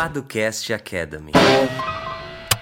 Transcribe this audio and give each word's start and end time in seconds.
Paducast 0.00 0.72
Academy. 0.72 1.30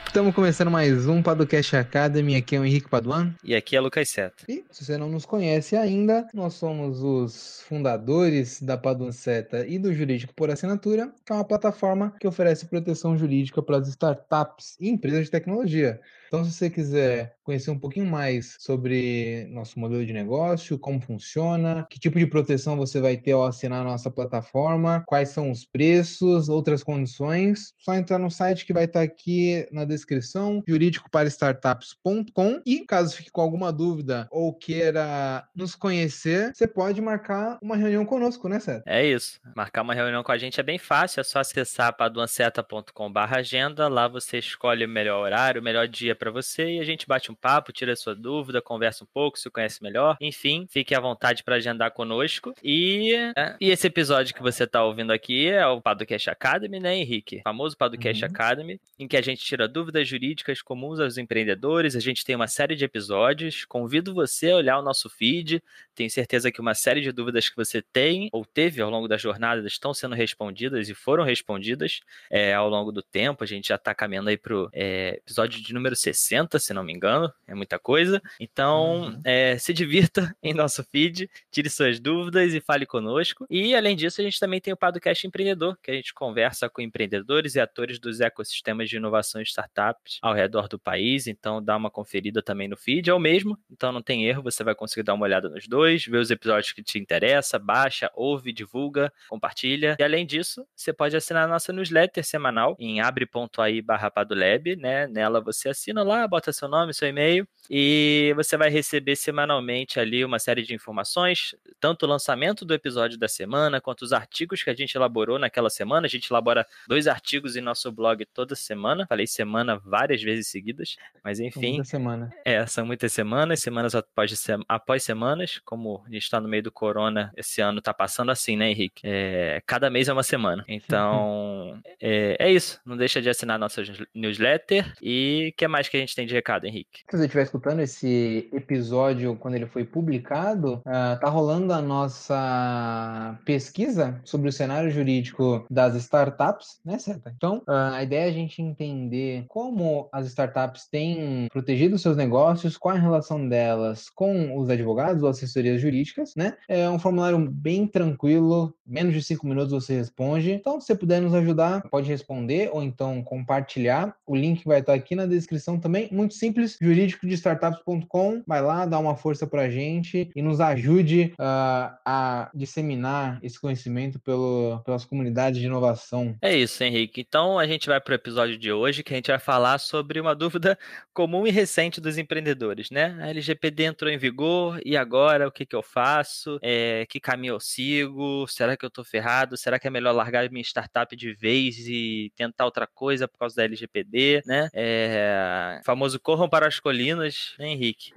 Estamos 0.04 0.34
começando 0.34 0.72
mais 0.72 1.06
um 1.06 1.22
Paducast 1.22 1.76
Academy. 1.76 2.34
Aqui 2.34 2.56
é 2.56 2.58
o 2.58 2.64
Henrique 2.64 2.90
Paduan. 2.90 3.32
E 3.44 3.54
aqui 3.54 3.76
é 3.76 3.80
Lucas 3.80 4.08
Seta. 4.08 4.42
E 4.48 4.64
se 4.72 4.84
você 4.84 4.98
não 4.98 5.08
nos 5.08 5.24
conhece 5.24 5.76
ainda, 5.76 6.26
nós 6.34 6.54
somos 6.54 7.00
os 7.00 7.62
fundadores 7.68 8.60
da 8.60 8.76
Paduan 8.76 9.12
Seta 9.12 9.64
e 9.64 9.78
do 9.78 9.94
Jurídico 9.94 10.34
por 10.34 10.50
Assinatura, 10.50 11.12
que 11.24 11.32
é 11.32 11.36
uma 11.36 11.44
plataforma 11.44 12.12
que 12.18 12.26
oferece 12.26 12.66
proteção 12.66 13.16
jurídica 13.16 13.62
para 13.62 13.76
as 13.76 13.86
startups 13.86 14.76
e 14.80 14.88
empresas 14.88 15.26
de 15.26 15.30
tecnologia. 15.30 16.00
Então, 16.28 16.44
se 16.44 16.52
você 16.52 16.68
quiser 16.68 17.34
conhecer 17.42 17.70
um 17.70 17.78
pouquinho 17.78 18.04
mais 18.04 18.56
sobre 18.58 19.46
nosso 19.50 19.80
modelo 19.80 20.04
de 20.04 20.12
negócio, 20.12 20.78
como 20.78 21.00
funciona, 21.00 21.86
que 21.88 21.98
tipo 21.98 22.18
de 22.18 22.26
proteção 22.26 22.76
você 22.76 23.00
vai 23.00 23.16
ter 23.16 23.32
ao 23.32 23.46
assinar 23.46 23.80
a 23.80 23.84
nossa 23.84 24.10
plataforma, 24.10 25.02
quais 25.06 25.30
são 25.30 25.50
os 25.50 25.64
preços, 25.64 26.50
outras 26.50 26.82
condições, 26.82 27.72
só 27.78 27.94
entrar 27.94 28.18
no 28.18 28.30
site 28.30 28.66
que 28.66 28.74
vai 28.74 28.84
estar 28.84 29.00
aqui 29.00 29.66
na 29.72 29.86
descrição, 29.86 30.62
jurídicoparastartups.com 30.68 32.60
e 32.66 32.84
caso 32.84 33.16
fique 33.16 33.30
com 33.30 33.40
alguma 33.40 33.72
dúvida 33.72 34.28
ou 34.30 34.52
queira 34.52 35.48
nos 35.56 35.74
conhecer, 35.74 36.52
você 36.54 36.68
pode 36.68 37.00
marcar 37.00 37.58
uma 37.62 37.76
reunião 37.76 38.04
conosco, 38.04 38.46
né, 38.46 38.60
Sérgio? 38.60 38.82
É 38.86 39.06
isso. 39.06 39.40
Marcar 39.56 39.80
uma 39.80 39.94
reunião 39.94 40.22
com 40.22 40.32
a 40.32 40.36
gente 40.38 40.60
é 40.60 40.62
bem 40.62 40.78
fácil, 40.78 41.20
é 41.20 41.24
só 41.24 41.38
acessar 41.38 41.96
paduanceta.com/agenda, 41.96 43.88
lá 43.88 44.06
você 44.06 44.36
escolhe 44.36 44.84
o 44.84 44.88
melhor 44.88 45.22
horário, 45.22 45.62
o 45.62 45.64
melhor 45.64 45.88
dia 45.88 46.17
para 46.18 46.30
você 46.30 46.76
e 46.76 46.80
a 46.80 46.84
gente 46.84 47.06
bate 47.06 47.30
um 47.30 47.34
papo, 47.34 47.72
tira 47.72 47.94
sua 47.96 48.14
dúvida, 48.14 48.60
conversa 48.60 49.04
um 49.04 49.06
pouco, 49.06 49.38
se 49.38 49.48
conhece 49.50 49.82
melhor. 49.82 50.16
Enfim, 50.20 50.66
fique 50.68 50.94
à 50.94 51.00
vontade 51.00 51.42
para 51.42 51.56
agendar 51.56 51.92
conosco. 51.92 52.54
E, 52.62 53.14
é, 53.36 53.56
e 53.60 53.70
esse 53.70 53.86
episódio 53.86 54.34
que 54.34 54.42
você 54.42 54.64
está 54.64 54.84
ouvindo 54.84 55.12
aqui 55.12 55.48
é 55.48 55.66
o 55.66 55.80
Padocast 55.80 56.28
Academy, 56.28 56.80
né, 56.80 56.96
Henrique? 56.96 57.38
O 57.38 57.42
famoso 57.42 57.76
Padocast 57.76 58.24
uhum. 58.24 58.30
Academy, 58.30 58.80
em 58.98 59.06
que 59.06 59.16
a 59.16 59.22
gente 59.22 59.44
tira 59.44 59.68
dúvidas 59.68 60.06
jurídicas 60.06 60.60
comuns 60.60 61.00
aos 61.00 61.16
empreendedores. 61.16 61.94
A 61.94 62.00
gente 62.00 62.24
tem 62.24 62.34
uma 62.34 62.48
série 62.48 62.74
de 62.74 62.84
episódios. 62.84 63.64
Convido 63.64 64.12
você 64.12 64.50
a 64.50 64.56
olhar 64.56 64.78
o 64.78 64.82
nosso 64.82 65.08
feed. 65.08 65.62
Tenho 65.94 66.10
certeza 66.10 66.50
que 66.50 66.60
uma 66.60 66.74
série 66.74 67.00
de 67.00 67.12
dúvidas 67.12 67.48
que 67.48 67.56
você 67.56 67.80
tem 67.80 68.28
ou 68.32 68.44
teve 68.44 68.80
ao 68.80 68.90
longo 68.90 69.08
da 69.08 69.16
jornada 69.16 69.66
estão 69.66 69.94
sendo 69.94 70.14
respondidas 70.14 70.88
e 70.88 70.94
foram 70.94 71.24
respondidas 71.24 72.00
é, 72.30 72.54
ao 72.54 72.68
longo 72.68 72.92
do 72.92 73.02
tempo. 73.02 73.44
A 73.44 73.46
gente 73.46 73.68
já 73.68 73.76
está 73.76 73.94
caminhando 73.94 74.30
aí 74.30 74.36
para 74.36 74.54
o 74.54 74.68
é, 74.72 75.16
episódio 75.18 75.62
de 75.62 75.72
número 75.72 75.94
60, 76.08 76.58
se 76.58 76.72
não 76.72 76.82
me 76.82 76.92
engano, 76.92 77.32
é 77.46 77.54
muita 77.54 77.78
coisa. 77.78 78.20
Então, 78.40 79.02
uhum. 79.02 79.20
é, 79.24 79.58
se 79.58 79.72
divirta 79.72 80.34
em 80.42 80.54
nosso 80.54 80.82
feed, 80.84 81.30
tire 81.50 81.68
suas 81.68 82.00
dúvidas 82.00 82.54
e 82.54 82.60
fale 82.60 82.86
conosco. 82.86 83.46
E, 83.50 83.74
além 83.74 83.96
disso, 83.96 84.20
a 84.20 84.24
gente 84.24 84.38
também 84.40 84.60
tem 84.60 84.72
o 84.72 84.76
Podcast 84.76 85.26
Empreendedor, 85.26 85.76
que 85.82 85.90
a 85.90 85.94
gente 85.94 86.14
conversa 86.14 86.68
com 86.68 86.80
empreendedores 86.80 87.54
e 87.54 87.60
atores 87.60 87.98
dos 87.98 88.20
ecossistemas 88.20 88.88
de 88.88 88.96
inovação 88.96 89.40
e 89.40 89.44
startups 89.44 90.18
ao 90.22 90.34
redor 90.34 90.68
do 90.68 90.78
país. 90.78 91.26
Então, 91.26 91.62
dá 91.62 91.76
uma 91.76 91.90
conferida 91.90 92.42
também 92.42 92.68
no 92.68 92.76
feed, 92.76 93.10
é 93.10 93.14
o 93.14 93.18
mesmo, 93.18 93.58
então 93.70 93.92
não 93.92 94.02
tem 94.02 94.26
erro, 94.26 94.42
você 94.42 94.64
vai 94.64 94.74
conseguir 94.74 95.02
dar 95.02 95.14
uma 95.14 95.24
olhada 95.24 95.48
nos 95.48 95.66
dois, 95.66 96.04
ver 96.04 96.18
os 96.18 96.30
episódios 96.30 96.72
que 96.72 96.82
te 96.82 96.98
interessa, 96.98 97.58
baixa, 97.58 98.10
ouve, 98.14 98.52
divulga, 98.52 99.12
compartilha. 99.28 99.96
E, 99.98 100.02
além 100.02 100.24
disso, 100.24 100.66
você 100.74 100.92
pode 100.92 101.16
assinar 101.16 101.44
a 101.44 101.48
nossa 101.48 101.72
newsletter 101.72 102.24
semanal 102.24 102.76
em 102.78 103.00
abre.ai 103.00 103.80
barra 103.82 104.10
padulab, 104.10 104.76
né? 104.76 105.06
Nela 105.06 105.40
você 105.40 105.68
assina 105.68 105.97
assina 105.98 106.02
lá, 106.02 106.26
bota 106.26 106.52
seu 106.52 106.68
nome, 106.68 106.94
seu 106.94 107.08
e-mail 107.08 107.46
e 107.70 108.32
você 108.34 108.56
vai 108.56 108.70
receber 108.70 109.14
semanalmente 109.16 110.00
ali 110.00 110.24
uma 110.24 110.38
série 110.38 110.62
de 110.62 110.74
informações, 110.74 111.54
tanto 111.78 112.06
o 112.06 112.08
lançamento 112.08 112.64
do 112.64 112.72
episódio 112.72 113.18
da 113.18 113.28
semana, 113.28 113.80
quanto 113.80 114.02
os 114.02 114.12
artigos 114.12 114.62
que 114.62 114.70
a 114.70 114.74
gente 114.74 114.94
elaborou 114.94 115.38
naquela 115.38 115.68
semana. 115.68 116.06
A 116.06 116.10
gente 116.10 116.30
elabora 116.30 116.66
dois 116.86 117.06
artigos 117.06 117.56
em 117.56 117.60
nosso 117.60 117.92
blog 117.92 118.24
toda 118.26 118.54
semana. 118.54 119.06
Falei 119.06 119.26
semana 119.26 119.78
várias 119.84 120.22
vezes 120.22 120.48
seguidas, 120.48 120.96
mas 121.22 121.40
enfim. 121.40 121.74
Muita 121.74 121.84
semana. 121.84 122.32
É, 122.44 122.64
são 122.66 122.86
muitas 122.86 123.12
semanas, 123.12 123.60
semanas 123.60 123.94
após, 123.94 124.46
após 124.66 125.02
semanas. 125.02 125.60
Como 125.64 126.02
a 126.06 126.10
gente 126.10 126.22
está 126.22 126.40
no 126.40 126.48
meio 126.48 126.62
do 126.62 126.72
corona, 126.72 127.32
esse 127.36 127.60
ano 127.60 127.80
está 127.80 127.92
passando 127.92 128.30
assim, 128.30 128.56
né, 128.56 128.70
Henrique? 128.70 129.02
É, 129.04 129.62
cada 129.66 129.90
mês 129.90 130.08
é 130.08 130.12
uma 130.12 130.22
semana. 130.22 130.64
Então, 130.88 131.80
é, 132.00 132.36
é, 132.38 132.52
isso. 132.52 132.80
Não 132.86 132.96
deixa 132.96 133.20
de 133.20 133.28
assinar 133.28 133.58
nossa 133.58 133.82
newsletter. 134.14 134.94
E 135.02 135.50
o 135.52 135.58
que 135.58 135.66
mais 135.66 135.87
que 135.90 135.96
a 135.96 136.00
gente 136.00 136.14
tem 136.14 136.26
de 136.26 136.34
recado, 136.34 136.66
Henrique? 136.66 137.00
Se 137.08 137.16
você 137.16 137.24
estiver 137.24 137.42
escutando 137.42 137.80
esse 137.80 138.48
episódio 138.52 139.36
quando 139.36 139.54
ele 139.54 139.66
foi 139.66 139.84
publicado, 139.84 140.74
uh, 140.78 141.20
tá 141.20 141.28
rolando 141.28 141.72
a 141.72 141.80
nossa 141.82 143.38
pesquisa 143.44 144.20
sobre 144.24 144.48
o 144.48 144.52
cenário 144.52 144.90
jurídico 144.90 145.64
das 145.70 145.94
startups, 145.94 146.80
né, 146.84 146.98
certo? 146.98 147.30
Então, 147.34 147.58
uh, 147.68 147.94
a 147.94 148.02
ideia 148.02 148.26
é 148.26 148.28
a 148.28 148.32
gente 148.32 148.62
entender 148.62 149.44
como 149.48 150.08
as 150.12 150.26
startups 150.26 150.86
têm 150.90 151.48
protegido 151.50 151.98
seus 151.98 152.16
negócios, 152.16 152.76
qual 152.76 152.94
a 152.94 152.98
relação 152.98 153.48
delas 153.48 154.08
com 154.10 154.58
os 154.58 154.68
advogados 154.68 155.22
ou 155.22 155.28
assessorias 155.28 155.80
jurídicas, 155.80 156.34
né? 156.36 156.56
É 156.68 156.88
um 156.88 156.98
formulário 156.98 157.38
bem 157.38 157.86
tranquilo, 157.86 158.74
menos 158.86 159.14
de 159.14 159.22
cinco 159.22 159.46
minutos 159.46 159.72
você 159.72 159.96
responde. 159.96 160.50
Então, 160.50 160.80
se 160.80 160.86
você 160.86 160.94
puder 160.94 161.20
nos 161.20 161.34
ajudar, 161.34 161.82
pode 161.88 162.08
responder 162.08 162.70
ou 162.72 162.82
então 162.82 163.22
compartilhar. 163.22 164.14
O 164.26 164.34
link 164.34 164.64
vai 164.64 164.80
estar 164.80 164.94
aqui 164.94 165.14
na 165.14 165.26
descrição 165.26 165.77
também. 165.78 166.08
Muito 166.12 166.34
simples, 166.34 166.76
jurídico 166.80 167.26
de 167.26 167.34
startups.com. 167.34 168.42
Vai 168.46 168.62
lá, 168.62 168.86
dá 168.86 168.98
uma 168.98 169.16
força 169.16 169.46
pra 169.46 169.68
gente 169.68 170.30
e 170.34 170.42
nos 170.42 170.60
ajude 170.60 171.32
uh, 171.38 171.96
a 172.04 172.50
disseminar 172.54 173.38
esse 173.42 173.60
conhecimento 173.60 174.18
pelo, 174.20 174.80
pelas 174.84 175.04
comunidades 175.04 175.60
de 175.60 175.66
inovação. 175.66 176.36
É 176.42 176.56
isso, 176.56 176.82
Henrique. 176.82 177.20
Então, 177.20 177.58
a 177.58 177.66
gente 177.66 177.88
vai 177.88 178.00
para 178.00 178.12
o 178.12 178.14
episódio 178.14 178.58
de 178.58 178.72
hoje 178.72 179.02
que 179.02 179.12
a 179.12 179.16
gente 179.16 179.30
vai 179.30 179.38
falar 179.38 179.78
sobre 179.78 180.20
uma 180.20 180.34
dúvida 180.34 180.78
comum 181.12 181.46
e 181.46 181.50
recente 181.50 182.00
dos 182.00 182.18
empreendedores, 182.18 182.90
né? 182.90 183.16
A 183.20 183.28
LGPD 183.28 183.84
entrou 183.84 184.10
em 184.10 184.18
vigor 184.18 184.80
e 184.84 184.96
agora 184.96 185.48
o 185.48 185.52
que, 185.52 185.66
que 185.66 185.76
eu 185.76 185.82
faço? 185.82 186.58
É, 186.62 187.06
que 187.08 187.20
caminho 187.20 187.54
eu 187.54 187.60
sigo? 187.60 188.46
Será 188.48 188.76
que 188.76 188.84
eu 188.84 188.90
tô 188.90 189.04
ferrado? 189.04 189.56
Será 189.56 189.78
que 189.78 189.86
é 189.86 189.90
melhor 189.90 190.12
largar 190.12 190.48
minha 190.50 190.62
startup 190.62 191.14
de 191.14 191.32
vez 191.32 191.78
e 191.88 192.32
tentar 192.36 192.64
outra 192.64 192.86
coisa 192.86 193.26
por 193.26 193.38
causa 193.38 193.56
da 193.56 193.64
LGPD, 193.64 194.42
né? 194.46 194.68
É, 194.72 195.57
famoso 195.84 196.18
corram 196.20 196.48
para 196.48 196.66
as 196.66 196.80
colinas, 196.80 197.54
né, 197.58 197.68
Henrique? 197.68 198.12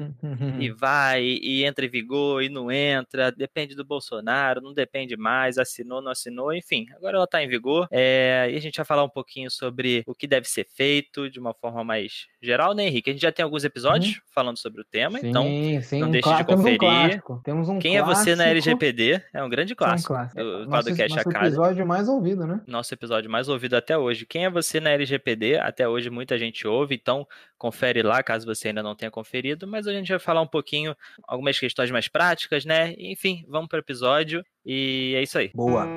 e 0.60 0.70
vai, 0.72 1.24
e 1.24 1.64
entra 1.64 1.86
em 1.86 1.90
vigor, 1.90 2.42
e 2.42 2.50
não 2.50 2.72
entra, 2.72 3.32
depende 3.32 3.76
do 3.76 3.84
Bolsonaro, 3.84 4.62
não 4.62 4.74
depende 4.74 5.16
mais, 5.16 5.58
assinou, 5.58 6.02
não 6.02 6.12
assinou, 6.12 6.54
enfim, 6.54 6.88
agora 6.96 7.18
ela 7.18 7.26
está 7.26 7.44
em 7.44 7.48
vigor. 7.48 7.88
É, 7.92 8.50
e 8.52 8.56
a 8.56 8.62
gente 8.62 8.78
vai 8.78 8.86
falar 8.86 9.04
um 9.04 9.10
pouquinho 9.10 9.50
sobre 9.50 10.04
o 10.06 10.16
que 10.16 10.28
deve 10.28 10.48
ser 10.48 10.66
feito 10.66 11.30
de 11.30 11.40
uma 11.40 11.54
forma 11.54 11.84
mais 11.84 12.28
geral, 12.42 12.74
né, 12.74 12.88
Henrique? 12.88 13.10
A 13.10 13.14
gente 13.14 13.22
já 13.22 13.32
tem 13.32 13.44
alguns 13.44 13.64
episódios 13.64 14.16
uhum. 14.16 14.22
falando 14.34 14.58
sobre 14.58 14.82
o 14.82 14.86
tema, 14.86 15.20
sim, 15.20 15.30
então 15.30 15.44
sim, 15.82 16.00
não 16.00 16.08
um 16.08 16.12
deixe 16.12 16.36
de 16.36 16.44
conferir. 16.44 16.80
Temos 16.80 17.30
um 17.30 17.40
Temos 17.44 17.70
um 17.70 17.80
Quem 17.80 17.98
clássico. 17.98 18.12
é 18.12 18.24
você 18.24 18.36
na 18.36 18.46
LGPD? 18.48 19.22
É 19.34 19.44
um 19.44 19.50
grande 19.50 19.76
clássico. 19.76 20.14
É 20.14 20.16
um 20.16 20.20
clássico. 20.20 20.42
Do 20.42 20.70
podcast 20.70 21.16
nosso, 21.16 21.30
nosso 21.30 21.46
episódio 21.46 21.86
mais 21.86 22.10
ouvido, 22.10 22.48
né? 22.48 22.62
Nosso 22.68 22.94
episódio 22.94 23.30
mais 23.30 23.50
ouvido 23.50 23.76
até 23.76 23.98
hoje. 23.98 24.26
Quem 24.26 24.46
é 24.46 24.50
você 24.50 24.80
na 24.80 24.92
LGPD? 24.92 25.58
Até 25.60 25.88
hoje 25.88 26.10
muita 26.10 26.38
gente 26.38 26.68
ouve, 26.68 26.96
então 26.96 27.28
confere 27.58 28.02
lá 28.02 28.22
caso 28.24 28.46
você 28.46 28.70
ainda 28.70 28.84
não 28.84 28.96
tenha 28.96 29.12
conferido, 29.12 29.68
mas 29.68 29.88
a 29.88 29.94
gente 29.94 30.10
vai 30.10 30.20
falar 30.20 30.42
um 30.42 30.48
pouquinho, 30.48 30.96
algumas 31.28 31.58
questões 31.58 31.92
mais 31.92 32.08
práticas, 32.08 32.66
né? 32.66 32.94
Enfim, 32.98 33.46
vamos 33.48 33.68
para 33.68 33.78
o 33.78 33.82
episódio 33.82 34.44
e 34.66 35.14
é 35.16 35.24
isso 35.24 35.38
aí. 35.38 35.52
Boa! 35.54 35.88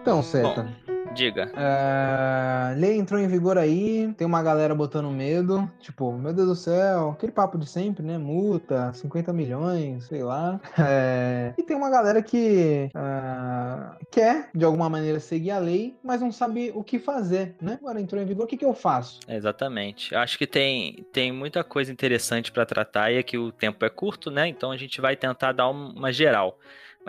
Então, 0.00 0.22
Seta. 0.22 0.62
Bom, 0.62 0.89
Diga. 1.12 1.50
É, 1.56 2.74
lei 2.76 2.96
entrou 2.96 3.20
em 3.20 3.26
vigor 3.26 3.58
aí, 3.58 4.12
tem 4.16 4.26
uma 4.26 4.42
galera 4.42 4.74
botando 4.74 5.10
medo. 5.10 5.70
Tipo, 5.80 6.12
meu 6.12 6.32
Deus 6.32 6.48
do 6.48 6.54
céu, 6.54 7.10
aquele 7.10 7.32
papo 7.32 7.58
de 7.58 7.68
sempre, 7.68 8.04
né? 8.04 8.16
Multa, 8.16 8.92
50 8.92 9.32
milhões, 9.32 10.04
sei 10.04 10.22
lá. 10.22 10.60
É, 10.92 11.52
e 11.58 11.62
tem 11.62 11.76
uma 11.76 11.90
galera 11.90 12.22
que 12.22 12.88
uh, 12.96 14.06
quer, 14.10 14.48
de 14.54 14.64
alguma 14.64 14.88
maneira, 14.88 15.20
seguir 15.20 15.50
a 15.50 15.58
lei, 15.58 15.94
mas 16.02 16.20
não 16.20 16.32
sabe 16.32 16.72
o 16.74 16.82
que 16.82 16.98
fazer, 16.98 17.54
né? 17.60 17.78
Agora 17.80 18.00
entrou 18.00 18.20
em 18.20 18.24
vigor, 18.24 18.44
o 18.44 18.46
que, 18.46 18.56
que 18.56 18.64
eu 18.64 18.72
faço? 18.72 19.20
Exatamente. 19.28 20.14
Acho 20.14 20.38
que 20.38 20.46
tem, 20.46 21.06
tem 21.12 21.30
muita 21.30 21.62
coisa 21.62 21.92
interessante 21.92 22.50
para 22.50 22.64
tratar 22.64 23.12
e 23.12 23.18
aqui 23.18 23.36
o 23.36 23.52
tempo 23.52 23.84
é 23.84 23.90
curto, 23.90 24.30
né? 24.30 24.48
Então 24.48 24.72
a 24.72 24.76
gente 24.76 25.00
vai 25.00 25.16
tentar 25.16 25.52
dar 25.52 25.68
uma 25.68 26.12
geral. 26.12 26.58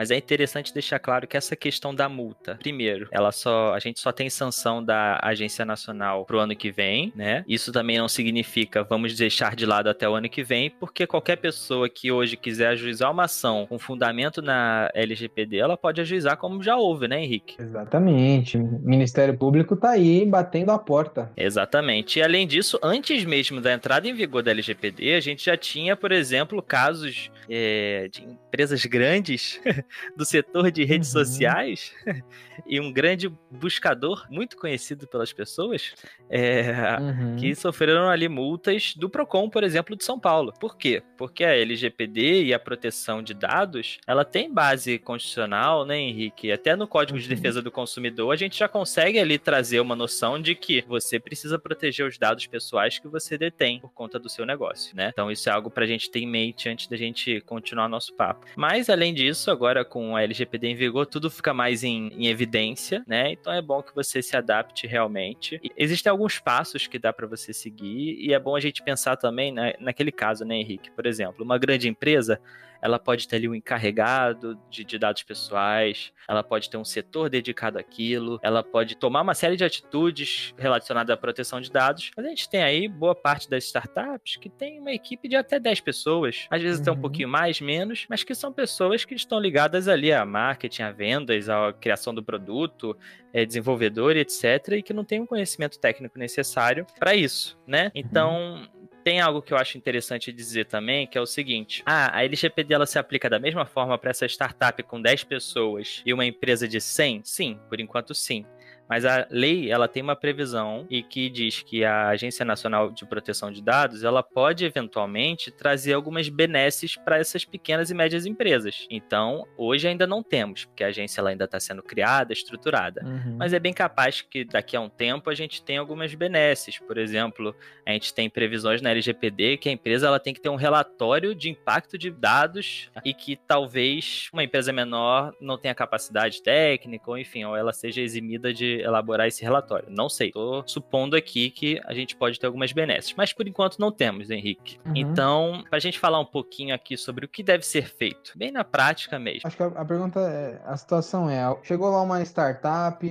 Mas 0.02 0.10
é 0.10 0.18
interessante 0.18 0.74
deixar 0.74 0.98
claro 0.98 1.28
que 1.28 1.38
essa 1.38 1.56
questão 1.56 1.94
da 1.94 2.10
multa, 2.10 2.56
primeiro, 2.56 3.08
ela 3.12 3.32
só 3.32 3.72
a 3.76 3.78
gente 3.78 4.00
só 4.00 4.12
tem 4.12 4.32
sanção 4.32 4.84
da 4.84 5.20
Agência 5.22 5.64
Nacional 5.64 6.26
pro 6.26 6.40
ano 6.40 6.56
que 6.56 6.72
vem, 6.72 7.14
né? 7.16 7.46
Isso 7.48 7.72
também 7.72 8.00
não 8.00 8.08
significa 8.08 8.84
vamos 8.84 9.16
deixar 9.16 9.56
de 9.56 9.64
lado 9.64 9.92
até 9.92 10.10
o 10.10 10.16
ano 10.16 10.28
que 10.28 10.44
vem, 10.44 10.72
porque 10.72 11.06
qualquer 11.06 11.36
pessoa 11.36 11.88
que 11.88 12.12
hoje 12.12 12.36
quiser 12.36 12.70
ajuizar 12.70 13.12
uma 13.12 13.26
ação 13.26 13.68
com 13.68 13.78
fundamento 13.78 14.42
na 14.42 14.90
LGPD, 14.96 15.58
ela 15.58 15.78
pode 15.78 16.02
ajuizar 16.02 16.36
como 16.36 16.64
já 16.64 16.76
houve, 16.76 17.08
né, 17.08 17.22
Henrique? 17.24 17.62
Exatamente. 17.62 18.58
O 18.58 18.80
Ministério 18.82 19.38
Público 19.38 19.76
tá 19.76 19.92
aí 19.92 20.26
batendo 20.26 20.72
a 20.72 20.80
porta. 20.80 21.32
Exatamente. 21.38 22.18
E 22.18 22.24
além 22.24 22.48
disso, 22.48 22.80
antes 22.82 23.24
mesmo 23.24 23.62
da 23.62 23.72
entrada 23.72 24.08
em 24.08 24.16
vigor 24.16 24.42
da 24.42 24.50
LGPD, 24.50 25.14
a 25.14 25.20
gente 25.22 25.46
já 25.46 25.56
tinha, 25.56 25.96
por 25.96 26.12
exemplo, 26.12 26.60
casos 26.60 27.30
é, 27.48 28.10
de 28.12 28.24
empresas 28.24 28.84
grandes 28.86 29.62
do 30.16 30.26
setor 30.26 30.72
de 30.72 30.84
redes 30.84 31.14
uhum. 31.14 31.26
sociais 31.26 31.94
e 32.66 32.80
um 32.80 32.92
grande 32.92 33.32
buscador 33.50 34.26
muito 34.30 34.58
conhecido 34.58 35.08
pelas 35.08 35.34
pessoas 35.34 35.94
é, 36.30 36.98
uhum. 37.00 37.36
que 37.38 37.54
sofreram 37.56 38.10
ali 38.10 38.28
multas 38.28 38.94
do 38.96 39.10
Procon, 39.10 39.50
por 39.50 39.64
exemplo, 39.64 39.96
de 39.96 40.04
São 40.04 40.20
Paulo. 40.20 40.54
Por 40.60 40.78
quê? 40.78 41.04
Porque 41.18 41.44
a 41.44 41.56
LGPD 41.56 42.44
e 42.44 42.54
a 42.54 42.60
proteção 42.60 43.22
de 43.22 43.34
dados, 43.34 44.00
ela 44.08 44.24
tem 44.24 44.52
base 44.52 44.98
constitucional, 45.00 45.86
né, 45.86 45.98
Henrique? 45.98 46.52
Até 46.52 46.76
no 46.76 46.88
Código 46.88 47.18
uhum. 47.18 47.24
de 47.24 47.30
Defesa 47.30 47.62
do 47.62 47.72
Consumidor, 47.72 48.32
a 48.32 48.36
gente 48.36 48.58
já 48.58 48.68
consegue 48.68 49.20
ali 49.20 49.38
trazer 49.38 49.80
uma 49.80 49.96
noção 49.96 50.42
de 50.42 50.56
que 50.56 50.84
você 50.88 51.20
precisa 51.20 51.58
proteger 51.58 52.06
os 52.06 52.18
dados 52.18 52.46
pessoais 52.48 53.00
que 53.00 53.08
você 53.08 53.38
detém 53.38 53.80
por 53.80 53.92
conta 53.92 54.20
do 54.20 54.30
seu 54.30 54.46
negócio, 54.46 54.96
né? 54.96 55.10
Então 55.12 55.32
isso 55.32 55.50
é 55.50 55.52
algo 55.52 55.70
para 55.70 55.84
a 55.84 55.88
gente 55.88 56.10
ter 56.10 56.20
em 56.20 56.28
mente 56.28 56.70
antes 56.70 56.88
da 56.88 56.98
gente 56.98 57.42
continuar 57.42 57.88
nosso 57.88 58.14
papo. 58.14 58.46
Mas 58.56 58.90
além 58.90 59.14
disso, 59.14 59.50
agora 59.52 59.71
com 59.86 60.16
a 60.16 60.24
LGPD 60.24 60.68
em 60.68 60.76
vigor, 60.76 61.06
tudo 61.06 61.30
fica 61.30 61.54
mais 61.54 61.84
em, 61.84 62.10
em 62.10 62.28
evidência, 62.28 63.04
né? 63.08 63.32
Então 63.32 63.52
é 63.52 63.62
bom 63.62 63.82
que 63.82 63.96
você 63.96 64.22
se 64.22 64.36
adapte 64.36 64.86
realmente. 64.86 65.60
E 65.64 65.72
existem 65.78 66.10
alguns 66.10 66.40
passos 66.40 66.88
que 66.88 67.00
dá 67.00 67.14
para 67.14 67.28
você 67.28 67.54
seguir 67.54 68.18
e 68.20 68.34
é 68.34 68.40
bom 68.40 68.56
a 68.56 68.60
gente 68.60 68.84
pensar 68.84 69.16
também 69.16 69.52
né, 69.52 69.74
naquele 69.80 70.12
caso, 70.12 70.44
né, 70.46 70.56
Henrique? 70.56 70.92
Por 70.92 71.06
exemplo, 71.06 71.44
uma 71.44 71.58
grande 71.58 71.88
empresa 71.88 72.40
ela 72.82 72.98
pode 72.98 73.28
ter 73.28 73.36
ali 73.36 73.48
um 73.48 73.56
encarregado 73.56 74.58
de, 74.70 74.84
de, 74.84 74.98
dados 74.98 75.24
pessoais, 75.24 76.12
ela 76.28 76.44
pode 76.44 76.70
ter 76.70 76.78
um 76.78 76.86
setor 76.86 77.30
dedicado 77.30 77.78
àquilo, 77.78 78.40
ela 78.42 78.64
pode 78.64 78.96
tomar 78.96 79.22
uma 79.22 79.34
série 79.34 79.56
de 79.56 79.64
atitudes 79.64 80.54
relacionadas 80.58 81.14
à 81.14 81.18
proteção 81.18 81.62
de 81.62 81.72
dados. 81.72 82.12
Mas 82.16 82.26
a 82.26 82.30
gente 82.30 82.50
tem 82.50 82.64
aí 82.64 82.88
boa 82.88 83.16
parte 83.16 83.50
das 83.50 83.66
startups 83.66 84.38
que 84.38 84.50
tem 84.50 84.80
uma 84.80 84.92
equipe 84.92 85.28
de 85.28 85.36
até 85.36 85.60
10 85.60 85.82
pessoas, 85.82 86.48
às 86.50 86.62
vezes 86.62 86.78
uhum. 86.78 86.84
até 86.84 86.92
um 86.92 87.02
pouquinho 87.02 87.30
mais, 87.30 87.62
menos, 87.62 88.06
mas 88.10 88.24
que 88.24 88.34
são 88.34 88.52
pessoas 88.52 89.06
que 89.06 89.14
estão 89.14 89.40
ligadas 89.40 89.88
ali 89.88 90.12
a 90.12 90.26
marketing, 90.26 90.84
a 90.84 90.92
vendas, 90.92 91.50
à 91.50 91.74
criação 91.74 92.14
do 92.14 92.24
produto, 92.24 92.98
é, 93.34 93.46
desenvolvedor, 93.46 94.16
etc., 94.18 94.70
e 94.78 94.82
que 94.82 94.94
não 94.94 95.06
tem 95.06 95.22
um 95.22 95.26
conhecimento 95.26 95.80
técnico 95.80 96.18
necessário 96.18 96.86
para 97.00 97.16
isso, 97.16 97.58
né? 97.68 97.86
Uhum. 97.86 97.92
Então, 97.96 98.56
uhum 98.56 98.81
tem 99.04 99.20
algo 99.20 99.42
que 99.42 99.54
eu 99.54 99.58
acho 99.58 99.78
interessante 99.78 100.32
dizer 100.32 100.66
também, 100.66 101.08
que 101.08 101.18
é 101.18 101.22
o 101.22 101.26
seguinte: 101.26 101.84
ah, 101.86 102.18
a 102.18 102.24
LGPD 102.24 102.74
ela 102.74 102.86
se 102.86 102.98
aplica 102.98 103.30
da 103.30 103.40
mesma 103.40 103.66
forma 103.66 103.98
para 103.98 104.12
essa 104.12 104.26
startup 104.26 104.82
com 104.84 105.02
10 105.02 105.24
pessoas 105.24 106.02
e 106.06 106.14
uma 106.14 106.26
empresa 106.26 106.68
de 106.68 106.80
100? 106.80 107.22
Sim, 107.24 107.60
por 107.70 107.80
enquanto 107.80 108.14
sim. 108.14 108.46
Mas 108.92 109.06
a 109.06 109.26
lei, 109.32 109.72
ela 109.72 109.88
tem 109.88 110.04
uma 110.04 110.18
previsão 110.18 110.86
e 110.90 111.02
que 111.02 111.30
diz 111.30 111.64
que 111.64 111.86
a 111.86 112.10
Agência 112.10 112.44
Nacional 112.44 112.92
de 112.92 113.06
Proteção 113.06 113.50
de 113.50 113.62
Dados, 113.62 114.04
ela 114.04 114.22
pode 114.22 114.66
eventualmente 114.66 115.50
trazer 115.50 115.94
algumas 115.94 116.28
benesses 116.28 116.98
para 116.98 117.18
essas 117.18 117.46
pequenas 117.46 117.90
e 117.90 117.94
médias 117.94 118.26
empresas. 118.26 118.86
Então, 118.90 119.48
hoje 119.56 119.88
ainda 119.88 120.06
não 120.06 120.22
temos, 120.22 120.66
porque 120.66 120.84
a 120.84 120.88
agência 120.88 121.22
ela 121.22 121.30
ainda 121.30 121.46
está 121.46 121.58
sendo 121.58 121.82
criada, 121.82 122.34
estruturada. 122.34 123.02
Uhum. 123.06 123.38
Mas 123.40 123.54
é 123.54 123.60
bem 123.60 123.72
capaz 123.72 124.24
que 124.24 124.44
daqui 124.44 124.76
a 124.76 124.82
um 124.82 124.90
tempo 124.90 125.30
a 125.30 125.34
gente 125.34 125.64
tenha 125.64 125.80
algumas 125.80 126.14
benesses. 126.14 126.78
Por 126.78 126.98
exemplo, 126.98 127.56
a 127.86 127.92
gente 127.94 128.14
tem 128.14 128.30
previsões 128.30 128.82
na 128.82 128.90
LGPD 128.90 129.56
que 129.56 129.70
a 129.70 129.72
empresa 129.72 130.08
ela 130.08 130.20
tem 130.20 130.34
que 130.34 130.42
ter 130.42 130.50
um 130.50 130.58
relatório 130.58 131.34
de 131.34 131.50
impacto 131.50 131.98
de 131.98 132.12
dados 132.12 132.92
e 133.06 133.14
que 133.14 133.38
talvez 133.38 134.28
uma 134.34 134.44
empresa 134.44 134.74
menor 134.74 135.34
não 135.40 135.58
tenha 135.58 135.74
capacidade 135.74 136.44
técnica, 136.44 137.10
ou 137.10 137.18
enfim, 137.18 137.46
ou 137.46 137.56
ela 137.56 137.72
seja 137.72 138.02
eximida 138.02 138.54
de 138.54 138.81
elaborar 138.82 139.28
esse 139.28 139.44
relatório. 139.44 139.88
Não 139.90 140.10
sei. 140.10 140.28
Estou 140.28 140.64
supondo 140.68 141.16
aqui 141.16 141.50
que 141.50 141.82
a 141.86 141.94
gente 141.94 142.16
pode 142.16 142.40
ter 142.40 142.46
algumas 142.46 142.72
benesses, 142.72 143.14
mas 143.16 143.34
por 143.34 143.48
enquanto 143.48 143.80
não 143.80 143.92
temos, 143.92 144.30
Henrique. 144.30 144.80
Uhum. 144.86 144.94
Então, 144.96 145.64
para 145.70 145.78
a 145.78 145.82
gente 145.82 146.00
falar 146.00 146.20
um 146.20 146.26
pouquinho 146.26 146.74
aqui 146.74 146.98
sobre 146.98 147.26
o 147.26 147.28
que 147.28 147.44
deve 147.44 147.66
ser 147.66 147.88
feito, 147.88 148.32
bem 148.36 148.52
na 148.52 148.64
prática 148.64 149.18
mesmo. 149.18 149.42
Acho 149.46 149.58
que 149.58 149.64
a, 149.64 149.68
a 149.68 149.86
pergunta 149.86 150.20
é, 150.20 150.62
a 150.66 150.78
situação 150.78 151.30
é, 151.30 151.42
chegou 151.64 151.90
lá 151.90 152.02
uma 152.02 152.22
startup 152.22 153.06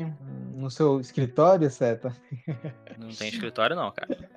no 0.55 0.71
seu 0.71 1.01
escritório, 1.01 1.71
Seta? 1.71 2.15
Não 2.99 3.09
tem 3.09 3.29
escritório 3.29 3.75
não, 3.75 3.91
cara. 3.91 4.30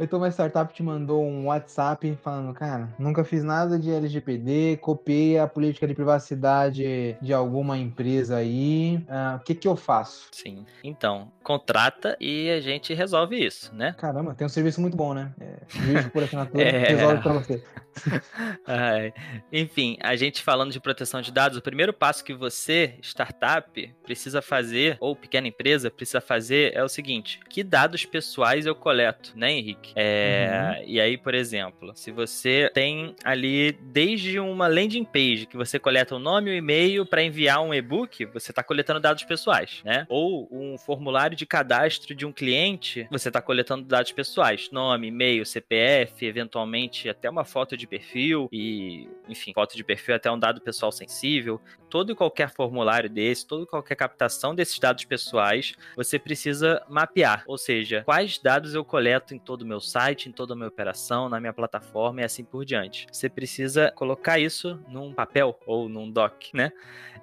Então 0.00 0.18
uma 0.18 0.30
startup 0.30 0.72
te 0.72 0.82
mandou 0.82 1.24
um 1.24 1.46
WhatsApp 1.46 2.18
falando, 2.22 2.52
cara, 2.54 2.88
nunca 2.98 3.24
fiz 3.24 3.42
nada 3.42 3.78
de 3.78 3.90
LGPD, 3.90 4.78
copiei 4.80 5.38
a 5.38 5.46
política 5.46 5.86
de 5.86 5.94
privacidade 5.94 7.16
de 7.20 7.32
alguma 7.32 7.76
empresa 7.76 8.36
aí, 8.36 9.04
uh, 9.08 9.36
o 9.36 9.40
que 9.40 9.54
que 9.54 9.68
eu 9.68 9.76
faço? 9.76 10.28
Sim. 10.32 10.64
Então, 10.82 11.30
contrata 11.42 12.16
e 12.20 12.50
a 12.50 12.60
gente 12.60 12.94
resolve 12.94 13.44
isso, 13.44 13.74
né? 13.74 13.94
Caramba, 13.98 14.34
tem 14.34 14.46
um 14.46 14.50
serviço 14.50 14.80
muito 14.80 14.96
bom, 14.96 15.14
né? 15.14 15.32
É, 15.40 16.02
por 16.08 16.22
assinatura 16.22 16.62
é... 16.62 16.88
resolve 16.88 17.22
pra 17.22 17.32
você. 17.32 17.62
Enfim, 19.52 19.96
a 20.00 20.14
gente 20.16 20.42
falando 20.42 20.72
de 20.72 20.80
proteção 20.80 21.20
de 21.20 21.32
dados, 21.32 21.58
o 21.58 21.62
primeiro 21.62 21.92
passo 21.92 22.24
que 22.24 22.34
você, 22.34 22.94
startup, 23.02 23.94
precisa 24.04 24.40
fazer, 24.40 24.96
ou 25.00 25.16
pequena 25.16 25.48
empresa, 25.48 25.90
precisa 25.90 26.20
fazer 26.20 26.74
é 26.74 26.82
o 26.82 26.88
seguinte: 26.88 27.40
que 27.48 27.62
dados 27.62 28.04
pessoais 28.04 28.66
eu 28.66 28.74
coleto, 28.74 29.32
né, 29.38 29.52
Henrique? 29.52 29.92
É, 29.94 30.78
uhum. 30.78 30.84
E 30.86 31.00
aí, 31.00 31.16
por 31.16 31.34
exemplo, 31.34 31.92
se 31.94 32.10
você 32.10 32.70
tem 32.74 33.14
ali 33.24 33.72
desde 33.72 34.40
uma 34.40 34.66
landing 34.66 35.04
page 35.04 35.46
que 35.46 35.56
você 35.56 35.78
coleta 35.78 36.16
o 36.16 36.18
nome 36.18 36.50
e 36.50 36.54
o 36.54 36.56
e-mail 36.56 37.06
para 37.06 37.22
enviar 37.22 37.62
um 37.62 37.72
e-book, 37.72 38.24
você 38.26 38.50
está 38.50 38.62
coletando 38.62 39.00
dados 39.00 39.22
pessoais, 39.24 39.80
né? 39.84 40.06
Ou 40.08 40.48
um 40.50 40.76
formulário 40.76 41.36
de 41.36 41.46
cadastro 41.46 42.14
de 42.14 42.26
um 42.26 42.32
cliente, 42.32 43.06
você 43.10 43.28
está 43.28 43.40
coletando 43.40 43.84
dados 43.84 44.10
pessoais, 44.12 44.70
nome, 44.72 45.08
e-mail, 45.08 45.46
CPF, 45.46 46.26
eventualmente 46.26 47.08
até 47.08 47.30
uma 47.30 47.44
foto 47.44 47.76
de 47.76 47.86
perfil 47.86 48.48
e, 48.52 49.08
enfim, 49.28 49.52
foto 49.54 49.76
de 49.76 49.84
perfil 49.84 50.14
é 50.14 50.16
até 50.16 50.30
um 50.30 50.38
dado 50.38 50.60
pessoal 50.60 50.90
sensível. 50.90 51.60
Todo 51.88 52.12
e 52.12 52.14
qualquer 52.14 52.50
formulário 52.50 53.08
desse, 53.08 53.46
toda 53.46 53.64
e 53.64 53.66
qualquer 53.66 53.94
captação 53.94 54.54
desses 54.54 54.78
dados 54.78 55.04
pessoais, 55.04 55.74
você 55.96 56.18
precisa 56.18 56.82
mapear, 56.88 57.44
ou 57.46 57.58
seja, 57.58 58.02
quais 58.04 58.38
dados 58.38 58.74
eu 58.74 58.84
coleto 58.84 59.34
em 59.34 59.38
todo 59.38 59.62
o 59.62 59.66
meu 59.66 59.80
site, 59.80 60.28
em 60.28 60.32
toda 60.32 60.54
a 60.54 60.56
minha 60.56 60.68
operação, 60.68 61.28
na 61.28 61.40
minha 61.40 61.52
plataforma 61.52 62.20
e 62.20 62.24
assim 62.24 62.44
por 62.44 62.64
diante. 62.64 63.06
Você 63.12 63.28
precisa 63.28 63.92
colocar 63.92 64.38
isso 64.38 64.80
num 64.88 65.12
papel 65.12 65.58
ou 65.66 65.88
num 65.88 66.10
doc, 66.10 66.44
né? 66.54 66.72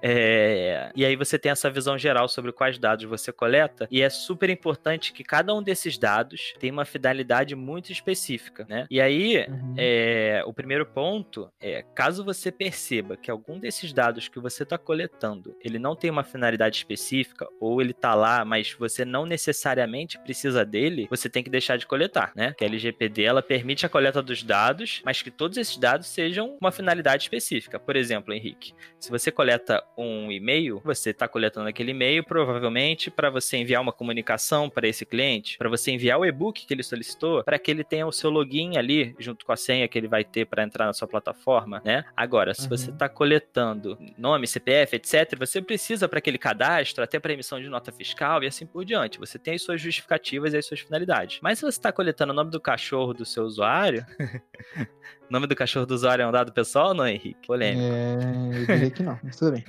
É, 0.02 0.92
e 0.96 1.04
aí 1.04 1.16
você 1.16 1.40
tem 1.40 1.52
essa 1.52 1.70
visão 1.70 1.98
geral 1.98 2.28
sobre 2.28 2.52
quais 2.52 2.78
dados 2.78 3.06
você 3.06 3.32
coleta, 3.32 3.88
e 3.90 4.02
é 4.02 4.10
super 4.10 4.50
importante 4.50 5.12
que 5.12 5.24
cada 5.24 5.54
um 5.54 5.64
desses 5.64 5.98
dados 5.98 6.54
tenha 6.60 6.72
uma 6.72 6.86
finalidade 6.86 7.56
muito 7.56 7.92
específica, 7.92 8.66
né? 8.70 8.86
E 8.92 9.01
aí, 9.01 9.46
uhum. 9.48 9.74
é, 9.78 10.44
o 10.46 10.54
primeiro 10.54 10.86
ponto 10.86 11.50
é, 11.60 11.84
caso 11.96 12.24
você 12.24 12.51
perceba 12.51 13.18
que 13.18 13.32
algum 13.32 13.60
desses 13.60 13.92
dados 13.92 14.28
que 14.28 14.39
você 14.39 14.55
está 14.64 14.78
coletando, 14.78 15.56
ele 15.60 15.80
não 15.80 15.96
tem 15.96 16.10
uma 16.10 16.24
finalidade 16.24 16.78
específica, 16.78 17.48
ou 17.60 17.82
ele 17.82 17.92
está 17.92 18.14
lá, 18.14 18.44
mas 18.46 18.74
você 18.74 19.06
não 19.06 19.26
necessariamente 19.26 20.20
precisa 20.20 20.66
dele, 20.66 21.08
você 21.10 21.30
tem 21.30 21.44
que 21.44 21.50
deixar 21.50 21.78
de 21.78 21.86
coletar, 21.86 22.32
né? 22.36 22.54
Que 22.58 22.64
a 22.64 22.68
LGPD, 22.68 23.24
ela 23.24 23.42
permite 23.42 23.86
a 23.86 23.90
coleta 23.90 24.22
dos 24.22 24.44
dados, 24.44 25.02
mas 25.06 25.22
que 25.22 25.32
todos 25.32 25.58
esses 25.58 25.78
dados 25.78 26.08
sejam 26.08 26.58
uma 26.60 26.72
finalidade 26.72 27.24
específica. 27.24 27.80
Por 27.80 27.96
exemplo, 27.96 28.34
Henrique, 28.34 28.74
se 29.00 29.10
você 29.10 29.32
coleta 29.32 29.84
um 29.98 30.32
e-mail, 30.32 30.82
você 30.84 31.12
está 31.12 31.28
coletando 31.28 31.70
aquele 31.70 31.92
e-mail 31.92 32.24
provavelmente 32.24 33.10
para 33.12 33.30
você 33.30 33.58
enviar 33.58 33.82
uma 33.82 33.94
comunicação 33.94 34.70
para 34.70 34.88
esse 34.88 35.06
cliente, 35.06 35.58
para 35.58 35.70
você 35.70 35.92
enviar 35.92 36.20
o 36.20 36.26
e-book 36.26 36.66
que 36.66 36.74
ele 36.74 36.84
solicitou, 36.84 37.44
para 37.44 37.60
que 37.60 37.72
ele 37.72 37.84
tenha 37.84 38.08
o 38.08 38.12
seu 38.12 38.30
login 38.30 38.78
ali 38.78 39.16
junto 39.20 39.46
com 39.46 39.52
a 39.52 39.58
senha 39.58 39.88
que 39.88 39.98
ele 39.98 40.08
vai 40.08 40.24
ter 40.24 40.46
para 40.46 40.64
entrar 40.64 40.86
na 40.86 40.94
sua 40.94 41.08
plataforma, 41.08 41.82
né? 41.84 42.06
Agora, 42.16 42.54
se 42.54 42.64
uhum. 42.64 42.70
você 42.70 42.92
está 42.92 43.08
coletando 43.08 43.98
nome, 44.46 44.48
CPF, 44.48 44.96
etc, 44.96 45.38
você 45.38 45.62
precisa 45.62 46.08
para 46.08 46.20
aquele 46.20 46.38
cadastro, 46.38 47.04
até 47.04 47.20
para 47.20 47.34
emissão 47.34 47.60
de 47.60 47.68
nota 47.68 47.92
fiscal 47.92 48.44
e 48.44 48.48
assim 48.48 48.66
por 48.66 48.86
diante. 48.86 49.20
Você 49.20 49.38
tem 49.38 49.56
as 49.56 49.62
suas 49.62 49.82
justificativas 49.82 50.54
e 50.54 50.58
as 50.58 50.66
suas 50.66 50.80
finalidades. 50.80 51.40
Mas 51.42 51.60
se 51.60 51.64
você 51.64 51.78
está 51.78 51.92
coletando 51.92 52.32
o 52.32 52.36
nome 52.36 52.52
do 52.52 52.62
cachorro 52.62 53.14
do 53.14 53.25
seu 53.25 53.44
usuário, 53.44 54.06
O 55.28 55.34
nome 55.34 55.48
do 55.48 55.56
cachorro 55.56 55.88
do 55.88 55.96
usuário 55.96 56.22
é 56.22 56.28
um 56.28 56.32
dado 56.32 56.52
pessoal 56.54 56.90
ou 56.90 56.94
não, 56.94 57.08
Henrique? 57.08 57.48
Polêmico. 57.48 57.84
É, 57.84 58.60
eu 58.60 58.66
diria 58.68 58.92
que 58.92 59.02
não, 59.02 59.20
mas 59.24 59.36
tudo 59.36 59.54
bem. 59.54 59.66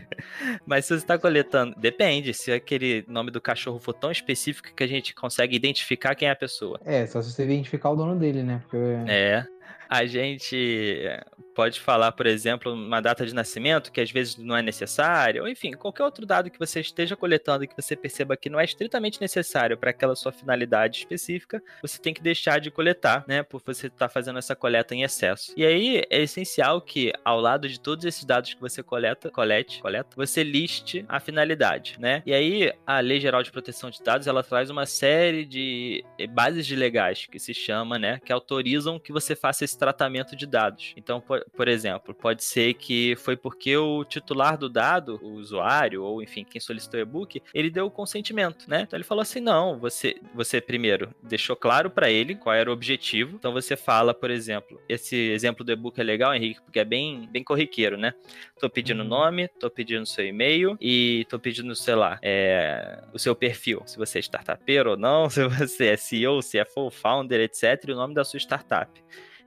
mas 0.66 0.86
se 0.86 0.94
você 0.94 1.04
está 1.04 1.18
coletando, 1.18 1.74
depende. 1.78 2.32
Se 2.32 2.50
aquele 2.50 3.04
nome 3.06 3.30
do 3.30 3.38
cachorro 3.40 3.78
for 3.78 3.92
tão 3.92 4.10
específico 4.10 4.74
que 4.74 4.82
a 4.82 4.86
gente 4.86 5.14
consegue 5.14 5.54
identificar 5.54 6.14
quem 6.14 6.28
é 6.28 6.30
a 6.30 6.36
pessoa. 6.36 6.80
É, 6.86 7.06
só 7.06 7.20
se 7.20 7.32
você 7.32 7.44
identificar 7.44 7.90
o 7.90 7.96
dono 7.96 8.18
dele, 8.18 8.42
né? 8.42 8.62
Porque... 8.62 8.78
É. 9.06 9.46
A 9.88 10.06
gente 10.06 11.06
pode 11.54 11.80
falar, 11.80 12.12
por 12.12 12.26
exemplo, 12.26 12.72
uma 12.72 13.00
data 13.00 13.24
de 13.24 13.34
nascimento 13.34 13.92
que 13.92 14.00
às 14.00 14.10
vezes 14.10 14.36
não 14.36 14.56
é 14.56 14.62
necessária, 14.62 15.40
ou 15.40 15.48
enfim, 15.48 15.72
qualquer 15.72 16.02
outro 16.02 16.26
dado 16.26 16.50
que 16.50 16.58
você 16.58 16.80
esteja 16.80 17.16
coletando 17.16 17.64
e 17.64 17.68
que 17.68 17.80
você 17.80 17.94
perceba 17.94 18.36
que 18.36 18.50
não 18.50 18.58
é 18.58 18.64
estritamente 18.64 19.20
necessário 19.20 19.78
para 19.78 19.90
aquela 19.90 20.16
sua 20.16 20.32
finalidade 20.32 20.98
específica, 20.98 21.62
você 21.80 21.98
tem 22.00 22.12
que 22.12 22.20
deixar 22.20 22.58
de 22.58 22.70
coletar, 22.70 23.24
né? 23.28 23.42
Por 23.42 23.62
você 23.64 23.86
estar 23.86 24.08
tá 24.08 24.08
fazendo 24.08 24.38
essa 24.38 24.56
coleta 24.56 24.94
em 24.94 25.02
excesso. 25.02 25.52
E 25.56 25.64
aí 25.64 26.02
é 26.10 26.22
essencial 26.22 26.80
que, 26.80 27.12
ao 27.24 27.40
lado 27.40 27.68
de 27.68 27.78
todos 27.78 28.04
esses 28.04 28.24
dados 28.24 28.52
que 28.52 28.60
você 28.60 28.82
coleta, 28.82 29.30
colete, 29.30 29.80
coleta, 29.80 30.10
você 30.16 30.42
liste 30.42 31.04
a 31.08 31.20
finalidade, 31.20 31.96
né? 32.00 32.22
E 32.26 32.34
aí 32.34 32.72
a 32.84 32.98
Lei 32.98 33.20
Geral 33.20 33.42
de 33.42 33.52
Proteção 33.52 33.90
de 33.90 34.02
Dados 34.02 34.26
ela 34.26 34.42
traz 34.42 34.70
uma 34.70 34.86
série 34.86 35.44
de 35.44 36.04
bases 36.30 36.66
de 36.66 36.74
legais 36.74 37.26
que 37.26 37.38
se 37.38 37.54
chama, 37.54 37.98
né? 37.98 38.18
Que 38.24 38.32
autorizam 38.32 38.98
que 38.98 39.12
você 39.12 39.36
faça 39.36 39.53
esse 39.62 39.78
tratamento 39.78 40.34
de 40.34 40.46
dados. 40.46 40.92
Então, 40.96 41.20
por, 41.20 41.44
por 41.54 41.68
exemplo, 41.68 42.14
pode 42.14 42.42
ser 42.42 42.74
que 42.74 43.14
foi 43.16 43.36
porque 43.36 43.76
o 43.76 44.04
titular 44.04 44.56
do 44.56 44.68
dado, 44.68 45.20
o 45.22 45.34
usuário, 45.34 46.02
ou 46.02 46.22
enfim, 46.22 46.44
quem 46.44 46.60
solicitou 46.60 46.98
o 46.98 47.02
e-book, 47.02 47.42
ele 47.52 47.70
deu 47.70 47.86
o 47.86 47.90
consentimento, 47.90 48.68
né? 48.68 48.82
Então 48.82 48.96
ele 48.96 49.04
falou 49.04 49.22
assim: 49.22 49.40
não, 49.40 49.78
você, 49.78 50.16
você 50.34 50.60
primeiro 50.60 51.14
deixou 51.22 51.54
claro 51.54 51.90
para 51.90 52.10
ele 52.10 52.34
qual 52.34 52.54
era 52.54 52.70
o 52.70 52.72
objetivo. 52.72 53.36
Então 53.36 53.52
você 53.52 53.76
fala, 53.76 54.14
por 54.14 54.30
exemplo, 54.30 54.80
esse 54.88 55.16
exemplo 55.30 55.64
do 55.64 55.72
e-book 55.72 56.00
é 56.00 56.02
legal, 56.02 56.34
Henrique, 56.34 56.62
porque 56.62 56.80
é 56.80 56.84
bem, 56.84 57.28
bem 57.30 57.44
corriqueiro, 57.44 57.96
né? 57.96 58.14
Tô 58.58 58.70
pedindo 58.70 59.02
uhum. 59.02 59.08
nome, 59.08 59.48
tô 59.48 59.70
pedindo 59.70 60.06
seu 60.06 60.26
e-mail 60.26 60.76
e 60.80 61.26
tô 61.28 61.38
pedindo, 61.38 61.74
sei 61.76 61.94
lá, 61.94 62.18
é, 62.22 63.02
o 63.12 63.18
seu 63.18 63.34
perfil. 63.34 63.82
Se 63.86 63.98
você 63.98 64.18
é 64.18 64.20
startupeiro 64.20 64.90
ou 64.90 64.96
não, 64.96 65.28
se 65.30 65.46
você 65.46 65.88
é 65.88 65.96
CEO, 65.96 66.40
CFO, 66.40 66.90
founder, 66.90 67.40
etc. 67.40 67.84
E 67.88 67.92
o 67.92 67.96
nome 67.96 68.14
da 68.14 68.24
sua 68.24 68.38
startup. 68.38 68.90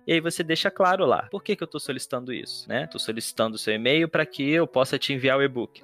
E 0.07 0.13
aí 0.13 0.21
você 0.21 0.41
deixa 0.41 0.71
claro 0.71 1.05
lá. 1.05 1.27
Por 1.29 1.43
que, 1.43 1.53
que 1.53 1.61
eu 1.61 1.65
estou 1.65 1.81
solicitando 1.81 2.33
isso? 2.33 2.67
Né? 2.69 2.85
Estou 2.85 2.99
solicitando 2.99 3.55
o 3.55 3.59
seu 3.59 3.73
e-mail 3.73 4.07
para 4.07 4.25
que 4.25 4.49
eu 4.49 4.65
possa 4.65 4.97
te 4.97 5.11
enviar 5.11 5.37
o 5.37 5.43
e-book. 5.43 5.83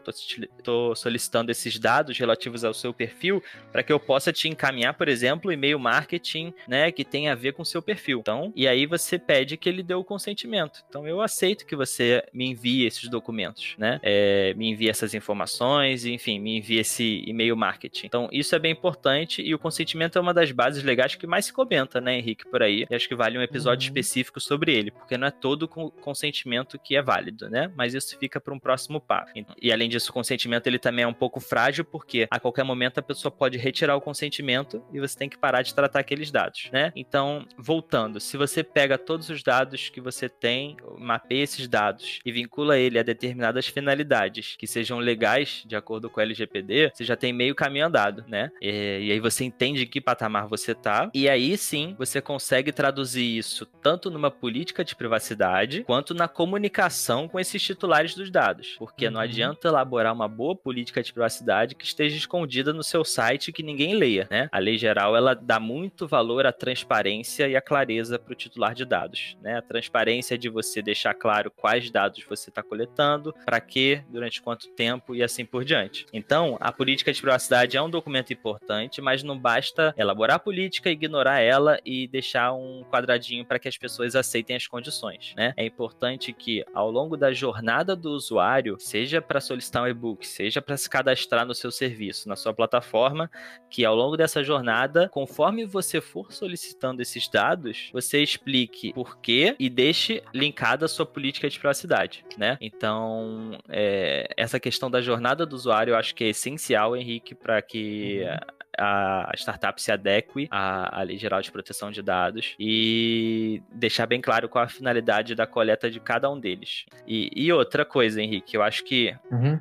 Estou 0.58 0.96
solicitando 0.96 1.52
esses 1.52 1.78
dados 1.78 2.18
relativos 2.18 2.64
ao 2.64 2.74
seu 2.74 2.94
perfil 2.94 3.44
para 3.70 3.84
que 3.84 3.92
eu 3.92 4.00
possa 4.00 4.32
te 4.32 4.48
encaminhar, 4.48 4.94
por 4.94 5.10
exemplo, 5.10 5.52
e-mail 5.52 5.78
marketing, 5.78 6.54
né, 6.66 6.90
que 6.90 7.04
tem 7.04 7.28
a 7.28 7.36
ver 7.36 7.52
com 7.52 7.64
o 7.64 7.66
seu 7.66 7.82
perfil. 7.82 8.20
Então, 8.20 8.54
e 8.56 8.66
aí 8.66 8.86
você 8.86 9.20
pede 9.20 9.58
que 9.58 9.68
ele 9.68 9.84
dê 9.84 9.94
o 9.94 10.06
consentimento. 10.06 10.82
Então, 10.88 11.06
eu 11.06 11.20
aceito 11.20 11.66
que 11.66 11.76
você 11.76 12.24
me 12.32 12.46
envie 12.46 12.86
esses 12.86 13.10
documentos, 13.10 13.76
né? 13.78 14.00
É, 14.02 14.54
me 14.54 14.70
envie 14.70 14.90
essas 14.90 15.14
informações, 15.14 16.06
enfim, 16.06 16.40
me 16.40 16.60
envie 16.60 16.80
esse 16.80 17.24
e-mail 17.28 17.58
marketing. 17.58 18.06
Então, 18.06 18.30
isso 18.32 18.56
é 18.56 18.60
bem 18.60 18.72
importante 18.72 19.42
e 19.42 19.54
o 19.54 19.60
consentimento 19.60 20.18
é 20.18 20.22
uma 20.22 20.34
das 20.34 20.52
bases 20.52 20.82
legais 20.82 21.16
que 21.16 21.28
mais 21.28 21.46
se 21.46 21.52
comenta, 21.54 22.00
né, 22.00 22.18
Henrique, 22.18 22.48
por 22.48 22.64
aí. 22.64 22.86
E 22.90 22.96
acho 22.96 23.08
que 23.08 23.16
vale 23.16 23.38
um 23.38 23.42
episódio 23.42 23.86
uhum. 23.86 23.88
específico 23.88 24.13
específico 24.14 24.40
sobre 24.40 24.74
ele, 24.74 24.92
porque 24.92 25.18
não 25.18 25.28
é 25.28 25.32
todo 25.32 25.68
consentimento 25.68 26.78
que 26.78 26.96
é 26.96 27.02
válido, 27.02 27.50
né? 27.50 27.72
Mas 27.76 27.94
isso 27.94 28.18
fica 28.20 28.40
para 28.40 28.54
um 28.54 28.60
próximo 28.60 29.02
passo. 29.02 29.34
E 29.62 29.72
além 29.72 29.90
disso, 29.90 30.12
o 30.12 30.14
consentimento 30.14 30.68
ele 30.68 30.78
também 30.78 31.04
é 31.04 31.08
um 31.08 31.14
pouco 31.14 31.40
frágil, 31.40 31.84
porque 31.84 32.28
a 32.30 32.40
qualquer 32.40 32.64
momento 32.64 33.00
a 33.00 33.02
pessoa 33.02 33.32
pode 33.32 33.58
retirar 33.58 33.96
o 33.96 34.02
consentimento 34.02 34.84
e 34.94 35.00
você 35.00 35.18
tem 35.18 35.30
que 35.30 35.38
parar 35.38 35.62
de 35.62 35.74
tratar 35.74 36.00
aqueles 36.00 36.30
dados, 36.30 36.70
né? 36.72 36.92
Então, 36.96 37.46
voltando, 37.58 38.20
se 38.20 38.38
você 38.38 38.64
pega 38.64 38.98
todos 38.98 39.30
os 39.30 39.42
dados 39.42 39.90
que 39.90 40.00
você 40.00 40.30
tem, 40.30 40.78
mapeia 40.98 41.44
esses 41.44 41.68
dados 41.68 42.20
e 42.26 42.32
vincula 42.32 42.78
ele 42.78 43.00
a 43.00 43.04
determinadas 43.04 43.68
finalidades 43.68 44.56
que 44.58 44.68
sejam 44.68 45.00
legais 45.00 45.64
de 45.66 45.76
acordo 45.76 46.10
com 46.10 46.20
o 46.20 46.24
LGPD, 46.24 46.92
você 46.94 47.04
já 47.04 47.16
tem 47.16 47.34
meio 47.34 47.56
caminho 47.56 47.88
andado, 47.88 48.24
né? 48.28 48.52
E, 48.62 49.08
e 49.08 49.12
aí 49.12 49.20
você 49.20 49.44
entende 49.44 49.86
que 49.86 50.02
patamar 50.02 50.48
você 50.48 50.76
tá, 50.76 51.10
e 51.14 51.28
aí 51.30 51.58
sim 51.58 51.96
você 51.98 52.22
consegue 52.22 52.72
traduzir 52.72 53.38
isso 53.38 53.66
tanto 53.66 54.03
tanto 54.04 54.12
numa 54.12 54.30
política 54.30 54.84
de 54.84 54.96
privacidade 54.96 55.84
quanto 55.84 56.14
na 56.14 56.28
comunicação 56.28 57.28
com 57.28 57.40
esses 57.40 57.62
titulares 57.62 58.16
dos 58.16 58.30
dados. 58.30 58.76
Porque 58.78 59.06
uhum. 59.08 59.14
não 59.14 59.22
adianta 59.22 59.70
elaborar 59.70 60.14
uma 60.14 60.28
boa 60.28 60.56
política 60.56 61.02
de 61.02 61.14
privacidade 61.14 61.76
que 61.76 61.86
esteja 61.86 62.18
escondida 62.18 62.74
no 62.74 62.84
seu 62.84 63.06
site 63.06 63.52
que 63.54 63.64
ninguém 63.64 63.96
leia, 63.96 64.28
né? 64.30 64.50
A 64.52 64.60
lei 64.60 64.78
geral 64.78 65.16
ela 65.16 65.34
dá 65.34 65.60
muito 65.60 66.08
valor 66.08 66.46
à 66.46 66.52
transparência 66.52 67.48
e 67.48 67.56
à 67.56 67.62
clareza 67.62 68.20
para 68.20 68.34
o 68.34 68.36
titular 68.36 68.74
de 68.74 68.84
dados, 68.84 69.38
né? 69.42 69.58
A 69.58 69.62
transparência 69.62 70.38
de 70.38 70.50
você 70.50 70.82
deixar 70.82 71.14
claro 71.14 71.50
quais 71.50 71.90
dados 71.90 72.24
você 72.28 72.50
está 72.50 72.62
coletando, 72.62 73.34
para 73.46 73.62
quê, 73.62 74.04
durante 74.10 74.42
quanto 74.42 74.68
tempo 74.70 75.16
e 75.16 75.24
assim 75.24 75.46
por 75.46 75.64
diante. 75.64 76.06
Então, 76.12 76.58
a 76.60 76.72
política 76.72 77.14
de 77.14 77.22
privacidade 77.22 77.78
é 77.78 77.82
um 77.82 77.90
documento 77.90 78.34
importante, 78.34 79.02
mas 79.02 79.24
não 79.24 79.38
basta 79.38 79.94
elaborar 79.98 80.38
a 80.38 80.40
política, 80.40 80.90
ignorar 80.90 81.40
ela 81.40 81.80
e 81.86 82.08
deixar 82.08 82.54
um 82.54 82.84
quadradinho 82.92 83.46
para 83.46 83.60
que 83.60 83.68
as 83.68 83.78
pessoas 83.78 83.93
pessoas 83.94 84.16
aceitem 84.16 84.56
as 84.56 84.68
condições, 84.68 85.34
né? 85.38 85.54
É 85.56 85.66
importante 85.66 86.34
que 86.34 86.64
ao 86.74 86.90
longo 86.90 87.16
da 87.16 87.32
jornada 87.32 87.96
do 87.96 88.12
usuário, 88.12 88.78
seja 88.80 89.22
para 89.22 89.40
solicitar 89.40 89.84
um 89.84 89.88
e-book, 89.88 90.26
seja 90.26 90.62
para 90.62 90.76
se 90.76 90.90
cadastrar 90.90 91.46
no 91.46 91.54
seu 91.54 91.72
serviço, 91.72 92.28
na 92.28 92.36
sua 92.36 92.54
plataforma, 92.54 93.30
que 93.70 93.86
ao 93.86 93.96
longo 93.96 94.18
dessa 94.18 94.44
jornada, 94.44 95.10
conforme 95.10 95.66
você 95.66 96.02
for 96.02 96.32
solicitando 96.32 97.02
esses 97.02 97.28
dados, 97.28 97.90
você 97.94 98.22
explique 98.22 98.94
por 98.94 99.20
quê 99.20 99.56
e 99.60 99.70
deixe 99.70 100.24
linkada 100.34 100.86
a 100.86 100.90
sua 100.90 101.06
política 101.06 101.50
de 101.50 101.60
privacidade, 101.60 102.26
né? 102.38 102.58
Então, 102.60 103.58
é, 103.70 104.28
essa 104.36 104.60
questão 104.60 104.90
da 104.90 105.02
jornada 105.02 105.46
do 105.46 105.56
usuário 105.56 105.92
eu 105.92 105.98
acho 105.98 106.16
que 106.16 106.24
é 106.24 106.30
essencial, 106.30 106.96
Henrique, 106.96 107.36
para 107.36 107.62
que 107.62 108.24
uhum 108.24 108.63
a 108.84 109.32
startup 109.36 109.82
se 109.82 109.92
adeque 109.92 110.48
à, 110.52 111.00
à 111.00 111.04
Lei 111.04 111.18
Geral 111.18 111.42
de 111.42 111.52
Proteção 111.52 111.92
de 111.92 112.02
Dados 112.02 112.56
e 112.60 113.62
deixar 113.72 114.06
bem 114.06 114.22
claro 114.22 114.50
qual 114.50 114.64
a 114.64 114.68
finalidade 114.68 115.36
da 115.36 115.48
coleta 115.48 115.90
de 115.90 116.00
cada 116.00 116.30
um 116.30 116.40
deles. 116.40 116.86
E, 117.08 117.30
e 117.36 117.52
outra 117.52 117.86
coisa, 117.86 118.22
Henrique, 118.22 118.56
eu 118.56 118.64
acho 118.64 118.84
que 118.84 119.16
uhum 119.32 119.60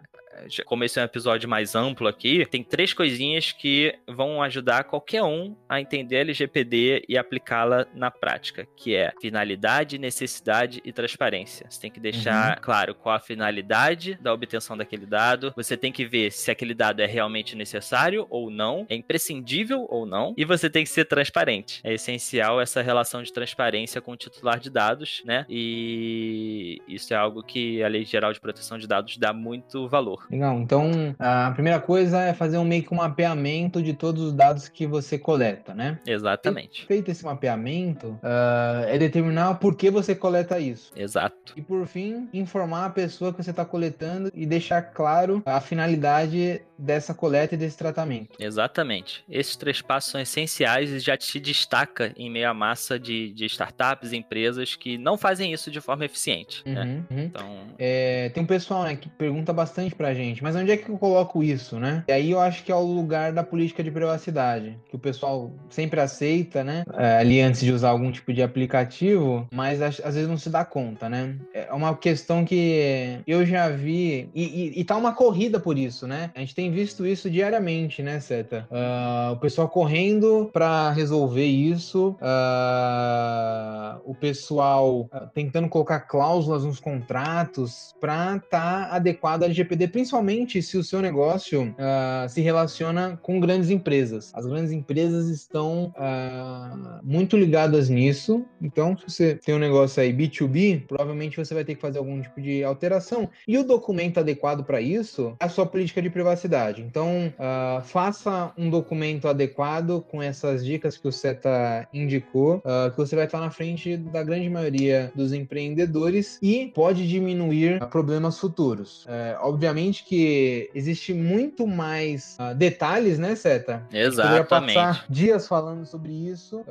como 0.64 0.84
esse 0.84 0.98
é 0.98 1.02
um 1.02 1.06
episódio 1.06 1.48
mais 1.48 1.74
amplo 1.74 2.08
aqui, 2.08 2.46
tem 2.46 2.62
três 2.62 2.92
coisinhas 2.92 3.52
que 3.52 3.94
vão 4.06 4.42
ajudar 4.42 4.84
qualquer 4.84 5.22
um 5.22 5.56
a 5.68 5.80
entender 5.80 6.16
a 6.16 6.20
LGPD 6.20 7.04
e 7.08 7.18
aplicá-la 7.18 7.86
na 7.94 8.10
prática, 8.10 8.66
que 8.76 8.94
é 8.94 9.12
finalidade, 9.20 9.98
necessidade 9.98 10.80
e 10.84 10.92
transparência. 10.92 11.66
Você 11.68 11.80
tem 11.80 11.90
que 11.90 12.00
deixar 12.00 12.56
uhum. 12.56 12.62
claro 12.62 12.94
qual 12.94 13.14
a 13.14 13.20
finalidade 13.20 14.18
da 14.20 14.32
obtenção 14.32 14.76
daquele 14.76 15.06
dado, 15.06 15.52
você 15.56 15.76
tem 15.76 15.92
que 15.92 16.04
ver 16.04 16.30
se 16.32 16.50
aquele 16.50 16.74
dado 16.74 17.00
é 17.00 17.06
realmente 17.06 17.56
necessário 17.56 18.26
ou 18.30 18.50
não, 18.50 18.86
é 18.88 18.94
imprescindível 18.94 19.86
ou 19.88 20.06
não, 20.06 20.34
e 20.36 20.44
você 20.44 20.68
tem 20.68 20.84
que 20.84 20.90
ser 20.90 21.04
transparente. 21.04 21.80
É 21.84 21.92
essencial 21.94 22.60
essa 22.60 22.82
relação 22.82 23.22
de 23.22 23.32
transparência 23.32 24.00
com 24.00 24.12
o 24.12 24.16
titular 24.16 24.58
de 24.58 24.70
dados, 24.70 25.22
né? 25.24 25.44
E 25.48 26.80
isso 26.88 27.12
é 27.12 27.16
algo 27.16 27.42
que 27.42 27.82
a 27.82 27.88
Lei 27.88 28.04
Geral 28.04 28.32
de 28.32 28.40
Proteção 28.40 28.78
de 28.78 28.86
Dados 28.86 29.16
dá 29.16 29.32
muito 29.32 29.88
valor. 29.88 30.26
Legal. 30.32 30.58
Então, 30.58 31.14
a 31.18 31.50
primeira 31.50 31.78
coisa 31.78 32.22
é 32.22 32.32
fazer 32.32 32.56
um 32.56 32.64
meio 32.64 32.82
que 32.82 32.94
um 32.94 32.96
mapeamento 32.96 33.82
de 33.82 33.92
todos 33.92 34.22
os 34.22 34.32
dados 34.32 34.66
que 34.66 34.86
você 34.86 35.18
coleta, 35.18 35.74
né? 35.74 35.98
Exatamente. 36.06 36.86
Feito 36.86 37.10
esse 37.10 37.22
mapeamento, 37.22 38.08
uh, 38.22 38.88
é 38.88 38.96
determinar 38.96 39.56
por 39.56 39.76
que 39.76 39.90
você 39.90 40.14
coleta 40.14 40.58
isso. 40.58 40.90
Exato. 40.96 41.52
E 41.54 41.60
por 41.60 41.86
fim, 41.86 42.30
informar 42.32 42.86
a 42.86 42.90
pessoa 42.90 43.32
que 43.32 43.42
você 43.42 43.50
está 43.50 43.64
coletando 43.64 44.30
e 44.34 44.46
deixar 44.46 44.80
claro 44.80 45.42
a 45.44 45.60
finalidade 45.60 46.62
dessa 46.78 47.14
coleta 47.14 47.54
e 47.54 47.58
desse 47.58 47.76
tratamento. 47.78 48.30
Exatamente. 48.40 49.24
Esses 49.28 49.54
três 49.54 49.80
passos 49.80 50.10
são 50.10 50.20
essenciais 50.20 50.90
e 50.90 50.98
já 50.98 51.16
te 51.16 51.38
destaca 51.38 52.12
em 52.16 52.30
meio 52.30 52.48
à 52.48 52.54
massa 52.54 52.98
de, 52.98 53.32
de 53.32 53.44
startups, 53.46 54.12
empresas 54.12 54.74
que 54.74 54.98
não 54.98 55.16
fazem 55.16 55.52
isso 55.52 55.70
de 55.70 55.80
forma 55.80 56.04
eficiente. 56.04 56.62
Né? 56.66 56.80
Uhum, 56.80 56.86
né? 56.86 57.04
uhum. 57.10 57.24
Então... 57.24 57.58
É, 57.78 58.30
tem 58.30 58.42
um 58.42 58.46
pessoal 58.46 58.84
né, 58.84 58.96
que 58.96 59.08
pergunta 59.08 59.52
bastante 59.52 59.94
pra 60.12 60.14
gente 60.14 60.42
mas 60.42 60.54
onde 60.54 60.70
é 60.70 60.76
que 60.76 60.88
eu 60.88 60.98
coloco 60.98 61.42
isso, 61.42 61.78
né? 61.78 62.04
E 62.08 62.12
aí 62.12 62.30
eu 62.30 62.40
acho 62.40 62.62
que 62.62 62.70
é 62.70 62.74
o 62.74 62.82
lugar 62.82 63.32
da 63.32 63.42
política 63.42 63.82
de 63.82 63.90
privacidade, 63.90 64.78
que 64.88 64.96
o 64.96 64.98
pessoal 64.98 65.50
sempre 65.70 66.00
aceita, 66.00 66.62
né? 66.62 66.84
É, 66.94 67.16
ali 67.16 67.40
antes 67.40 67.62
de 67.62 67.72
usar 67.72 67.90
algum 67.90 68.12
tipo 68.12 68.32
de 68.32 68.42
aplicativo, 68.42 69.46
mas 69.52 69.80
às, 69.80 69.98
vezes 69.98 70.28
não 70.28 70.36
se 70.36 70.50
dá 70.50 70.64
conta, 70.64 71.08
né? 71.08 71.36
É 71.54 71.72
uma 71.72 71.96
questão 71.96 72.44
que 72.44 73.20
eu 73.26 73.46
já 73.46 73.68
vi, 73.68 74.28
e, 74.34 74.44
e, 74.44 74.80
e 74.80 74.84
tá 74.84 74.96
uma 74.96 75.12
corrida 75.12 75.58
por 75.58 75.78
isso, 75.78 76.06
né? 76.06 76.30
A 76.34 76.40
gente 76.40 76.54
tem 76.54 76.70
visto 76.70 77.06
isso 77.06 77.30
diariamente, 77.30 78.02
né, 78.02 78.20
Seta? 78.20 78.66
Uh, 78.70 79.32
o 79.32 79.36
pessoal 79.36 79.68
correndo 79.68 80.50
para 80.52 80.90
resolver 80.90 81.46
isso, 81.46 82.16
uh, 82.20 84.00
o 84.04 84.14
pessoal 84.14 85.02
uh, 85.02 85.28
tentando 85.34 85.68
colocar 85.68 86.00
cláusulas 86.00 86.64
nos 86.64 86.80
contratos 86.80 87.94
estar 88.02 88.40
tá 88.50 88.88
adequado 88.90 89.42
ao 89.42 89.46
LGPD, 89.46 89.88
principalmente 90.02 90.60
se 90.60 90.76
o 90.76 90.82
seu 90.82 91.00
negócio 91.00 91.62
uh, 91.62 92.28
se 92.28 92.40
relaciona 92.40 93.16
com 93.22 93.38
grandes 93.38 93.70
empresas. 93.70 94.32
As 94.34 94.44
grandes 94.44 94.72
empresas 94.72 95.28
estão 95.28 95.94
uh, 95.96 96.98
muito 97.04 97.36
ligadas 97.36 97.88
nisso. 97.88 98.44
Então, 98.60 98.96
se 98.96 99.04
você 99.08 99.34
tem 99.36 99.54
um 99.54 99.60
negócio 99.60 100.02
aí 100.02 100.12
B2B, 100.12 100.86
provavelmente 100.88 101.36
você 101.36 101.54
vai 101.54 101.64
ter 101.64 101.76
que 101.76 101.80
fazer 101.80 101.98
algum 101.98 102.20
tipo 102.20 102.40
de 102.40 102.64
alteração. 102.64 103.30
E 103.46 103.56
o 103.56 103.62
documento 103.62 104.18
adequado 104.18 104.64
para 104.64 104.80
isso 104.80 105.36
é 105.38 105.44
a 105.44 105.48
sua 105.48 105.66
política 105.66 106.02
de 106.02 106.10
privacidade. 106.10 106.82
Então, 106.82 107.32
uh, 107.38 107.80
faça 107.82 108.52
um 108.58 108.68
documento 108.68 109.28
adequado 109.28 110.02
com 110.10 110.20
essas 110.20 110.64
dicas 110.64 110.96
que 110.96 111.06
o 111.06 111.12
Seta 111.12 111.86
indicou, 111.92 112.60
que 112.90 112.96
você 112.96 113.14
vai 113.14 113.26
estar 113.26 113.38
na 113.38 113.50
frente 113.50 113.96
da 113.96 114.22
grande 114.24 114.48
maioria 114.48 115.12
dos 115.14 115.32
empreendedores 115.32 116.38
e 116.42 116.72
pode 116.74 117.06
diminuir 117.06 117.78
problemas 117.88 118.38
futuros. 118.38 119.04
Uh, 119.04 119.52
que 120.00 120.70
existe 120.74 121.12
muito 121.12 121.66
mais 121.66 122.36
uh, 122.40 122.54
detalhes, 122.54 123.18
né, 123.18 123.34
Seta? 123.34 123.86
Exatamente. 123.92 124.74
passar 124.74 125.04
dias 125.08 125.46
falando 125.46 125.84
sobre 125.84 126.12
isso, 126.12 126.64